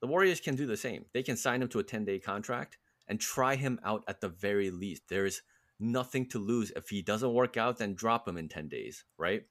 [0.01, 1.07] the Warriors can do the same.
[1.15, 2.79] They can sign him to a 10 day contract
[3.09, 5.03] and try him out at the very least.
[5.09, 5.43] There's
[5.79, 6.73] nothing to lose.
[6.75, 9.45] If he doesn't work out, then drop him in 10 days, right?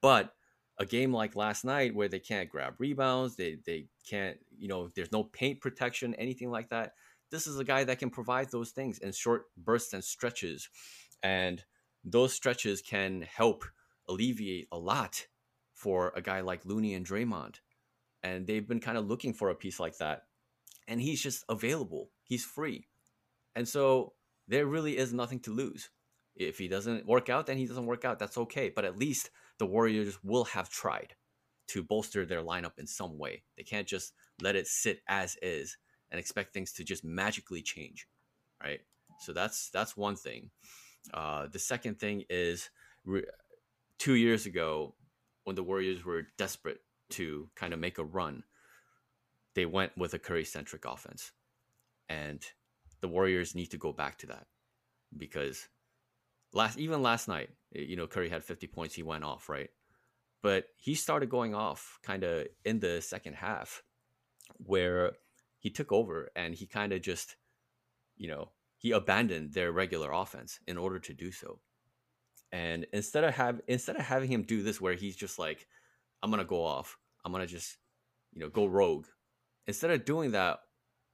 [0.00, 0.32] But
[0.78, 4.88] a game like last night where they can't grab rebounds, they they can't, you know,
[4.94, 6.92] there's no paint protection, anything like that.
[7.30, 10.68] This is a guy that can provide those things in short bursts and stretches.
[11.22, 11.64] And
[12.04, 13.64] those stretches can help
[14.08, 15.26] alleviate a lot
[15.78, 17.60] for a guy like Looney and Draymond.
[18.24, 20.24] And they've been kind of looking for a piece like that.
[20.88, 22.10] And he's just available.
[22.24, 22.88] He's free.
[23.54, 24.14] And so
[24.48, 25.90] there really is nothing to lose.
[26.34, 28.18] If he doesn't work out, then he doesn't work out.
[28.18, 28.70] That's okay.
[28.74, 31.14] But at least the Warriors will have tried
[31.68, 33.44] to bolster their lineup in some way.
[33.56, 35.76] They can't just let it sit as is
[36.10, 38.08] and expect things to just magically change,
[38.62, 38.80] right?
[39.20, 40.50] So that's that's one thing.
[41.14, 42.70] Uh, the second thing is
[43.04, 43.24] re-
[43.98, 44.94] two years ago
[45.48, 48.42] when the Warriors were desperate to kind of make a run,
[49.54, 51.32] they went with a Curry centric offense,
[52.06, 52.44] and
[53.00, 54.46] the Warriors need to go back to that
[55.16, 55.66] because
[56.52, 59.70] last even last night, you know, Curry had 50 points, he went off, right?
[60.42, 63.82] But he started going off kind of in the second half
[64.58, 65.12] where
[65.58, 67.36] he took over and he kind of just,
[68.18, 71.60] you know, he abandoned their regular offense in order to do so.
[72.52, 75.66] And instead of have instead of having him do this where he's just like,
[76.22, 77.76] I'm gonna go off, I'm gonna just,
[78.32, 79.06] you know, go rogue.
[79.66, 80.60] Instead of doing that,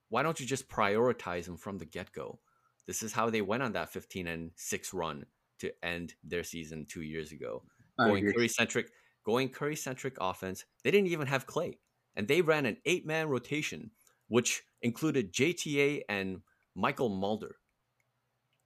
[0.09, 2.39] why don't you just prioritize him from the get go?
[2.87, 5.25] This is how they went on that 15 and 6 run
[5.59, 7.63] to end their season two years ago.
[7.97, 8.91] Going Curry centric,
[9.25, 10.65] going Curry centric offense.
[10.83, 11.77] They didn't even have Klay.
[12.15, 13.91] And they ran an eight man rotation,
[14.27, 16.41] which included JTA and
[16.77, 17.55] Mychal Mulder.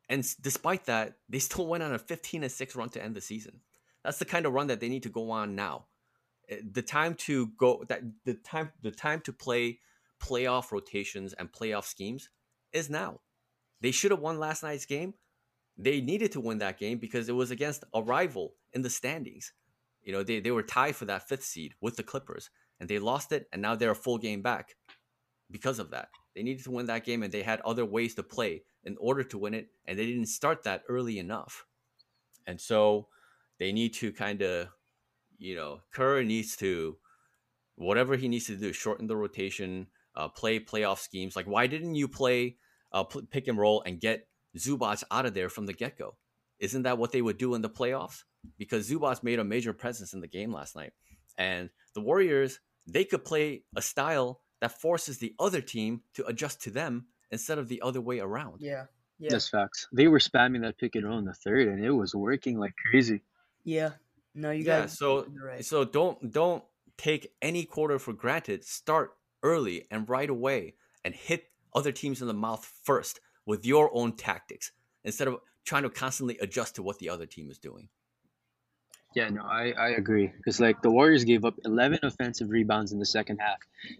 [0.09, 3.21] And despite that, they still went on a 15 and 6 run to end the
[3.21, 3.61] season.
[4.03, 5.85] That's the kind of run that they need to go on now.
[6.49, 9.79] Eh, the time to go that the time the time to play
[10.21, 12.29] playoff rotations and playoff schemes
[12.73, 13.19] is now.
[13.81, 15.13] They should have won last night's game.
[15.77, 19.53] They needed to win that game because it was against a rival in the standings.
[20.01, 22.49] You know, they, they were tied for that fifth seed with the Clippers
[22.79, 24.75] and they lost it, and now they're a full game back
[25.51, 26.09] because of that.
[26.35, 29.23] They needed to win that game and they had other ways to play in order
[29.23, 31.65] to win it, and they didn't start that early enough.
[32.47, 33.07] And so
[33.59, 34.69] they need to kind of,
[35.37, 36.97] you know, Kerr needs to,
[37.75, 41.35] whatever he needs to do, shorten the rotation, uh, play playoff schemes.
[41.35, 42.57] Like, why didn't you play
[42.91, 44.27] uh, pick and roll and get
[44.57, 46.17] Zubac out of there from the get go?
[46.59, 48.23] Isn't that what they would do in the playoffs?
[48.57, 50.93] Because Zubac made a major presence in the game last night.
[51.37, 56.61] And the Warriors, they could play a style that forces the other team to adjust
[56.63, 58.61] to them instead of the other way around.
[58.61, 58.85] Yeah.
[59.19, 59.29] Yeah.
[59.31, 59.87] That's facts.
[59.91, 62.73] They were spamming that pick and roll in the third, and it was working like
[62.89, 63.21] crazy.
[63.65, 63.91] Yeah.
[64.33, 64.97] No, you yeah, guys.
[64.97, 65.65] so right.
[65.65, 66.63] so don't don't
[66.97, 68.63] take any quarter for granted.
[68.63, 69.11] Start
[69.43, 74.13] early and right away and hit other teams in the mouth first with your own
[74.13, 74.71] tactics
[75.03, 77.89] instead of trying to constantly adjust to what the other team is doing.
[79.15, 82.99] Yeah, no, I, I agree because like the Warriors gave up 11 offensive rebounds in
[82.99, 83.57] the second half.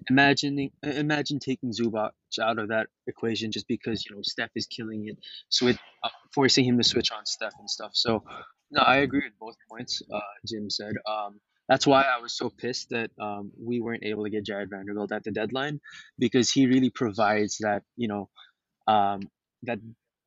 [0.08, 5.08] Imagining imagine taking Zubac out of that equation just because you know Steph is killing
[5.08, 5.18] it,
[5.50, 7.92] so uh, forcing him to switch on Steph and stuff.
[7.96, 8.24] So
[8.70, 10.94] no, I agree with both points uh, Jim said.
[11.10, 14.70] Um, that's why I was so pissed that um, we weren't able to get Jared
[14.70, 15.82] Vanderbilt at the deadline
[16.20, 18.30] because he really provides that you know
[18.88, 19.22] um,
[19.64, 19.80] that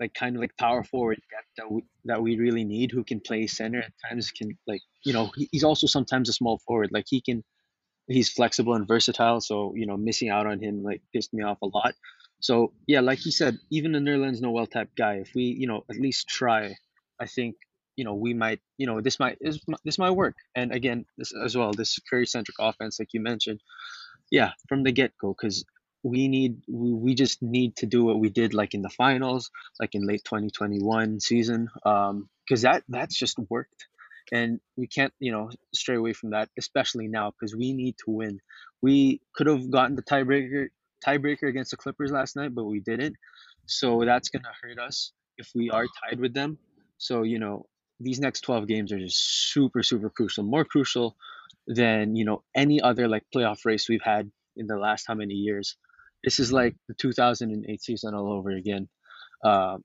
[0.02, 1.20] like kind of like power forward
[1.56, 5.12] that we that we really need who can play center at times can like you
[5.12, 6.90] know he's also sometimes a small forward.
[6.92, 7.44] Like he can
[8.08, 11.58] he's flexible and versatile so you know missing out on him like pissed me off
[11.62, 11.94] a lot.
[12.40, 15.84] So yeah like you said even a Nerlens Noel type guy if we you know
[15.88, 16.74] at least try
[17.20, 17.54] I think
[17.94, 19.38] you know we might you know this might
[19.84, 20.34] this might work.
[20.56, 23.60] And again this as well this Curry centric offense like you mentioned
[24.32, 25.64] yeah from the get go because
[26.02, 29.94] we need we, just need to do what we did like in the finals like
[29.94, 33.86] in late 2021 season um because that that's just worked.
[34.32, 38.10] And we can't you know stray away from that especially now because we need to
[38.10, 38.40] win.
[38.80, 40.68] We could have gotten the tiebreaker
[41.06, 43.16] tiebreaker against the clippers last night but we didn't.
[43.66, 46.58] So that's gonna hurt us if we are tied with them.
[46.98, 47.66] So you know
[48.00, 51.16] these next 12 games are just super super crucial more crucial
[51.66, 55.34] than you know any other like playoff race we've had in the last how many
[55.34, 55.76] years
[56.24, 58.88] this is like the 2008 season all over again
[59.44, 59.76] uh,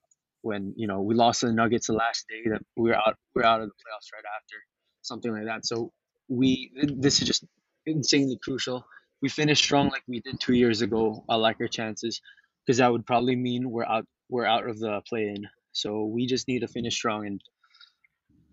[0.41, 3.41] when you know we lost the nuggets the last day that we are out we
[3.41, 4.55] we're out of the playoffs right after
[5.01, 5.91] something like that so
[6.29, 7.45] we this is just
[7.85, 8.85] insanely crucial
[9.21, 12.21] we finish strong like we did two years ago, I like our chances
[12.65, 15.47] because that would probably mean we're out we're out of the play in.
[15.71, 17.41] So we just need to finish strong and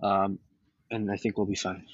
[0.02, 0.38] um
[0.90, 1.84] and I think we'll be fine.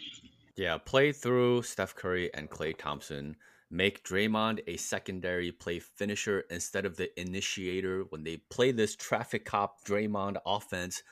[0.56, 3.36] Yeah, play through Steph Curry and Klay Thompson.
[3.70, 9.44] Make Draymond a secondary play finisher instead of the initiator when they play this traffic
[9.44, 11.02] cop Draymond offense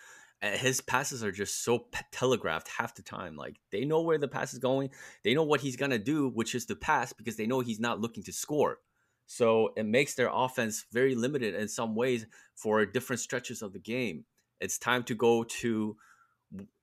[0.40, 3.36] his passes are just so telegraphed half the time.
[3.36, 4.90] Like they know where the pass is going,
[5.24, 8.00] they know what he's gonna do, which is to pass because they know he's not
[8.00, 8.78] looking to score.
[9.26, 13.78] So it makes their offense very limited in some ways for different stretches of the
[13.78, 14.24] game.
[14.60, 15.96] It's time to go to,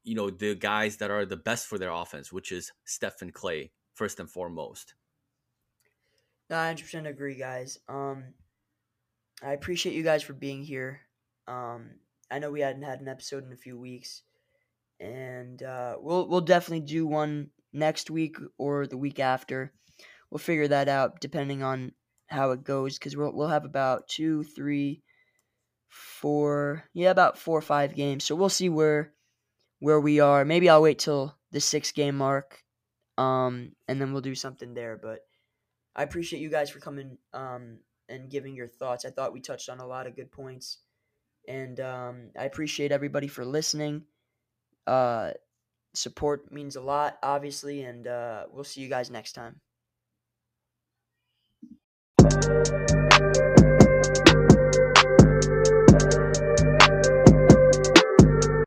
[0.04, 3.72] you know, the guys that are the best for their offense, which is Stephen Klay
[3.94, 4.94] first and foremost.
[6.50, 7.80] I 100% agree, guys.
[7.88, 8.34] Um,
[9.44, 11.02] I appreciate you guys for being here.
[11.48, 11.92] Um,
[12.32, 14.24] I know we hadn't had an episode in a few weeks,
[15.00, 19.74] and uh, we'll we'll definitely do one next week or the week after.
[20.30, 21.92] We'll figure that out depending on
[22.28, 25.04] how it goes because we'll we'll have about two, three,
[25.90, 28.24] four, yeah, about four or five games.
[28.24, 29.14] So we'll see where
[29.80, 30.46] where we are.
[30.46, 32.64] Maybe I'll wait till the six game mark,
[33.18, 34.98] um, and then we'll do something there.
[35.02, 35.20] But
[35.96, 37.80] I appreciate you guys for coming um,
[38.10, 39.06] and giving your thoughts.
[39.06, 40.80] I thought we touched on a lot of good points.
[41.48, 44.04] And um, I appreciate everybody for listening.
[44.88, 45.32] Uh,
[45.94, 49.62] support means a lot, obviously, and uh, we'll see you guys next time.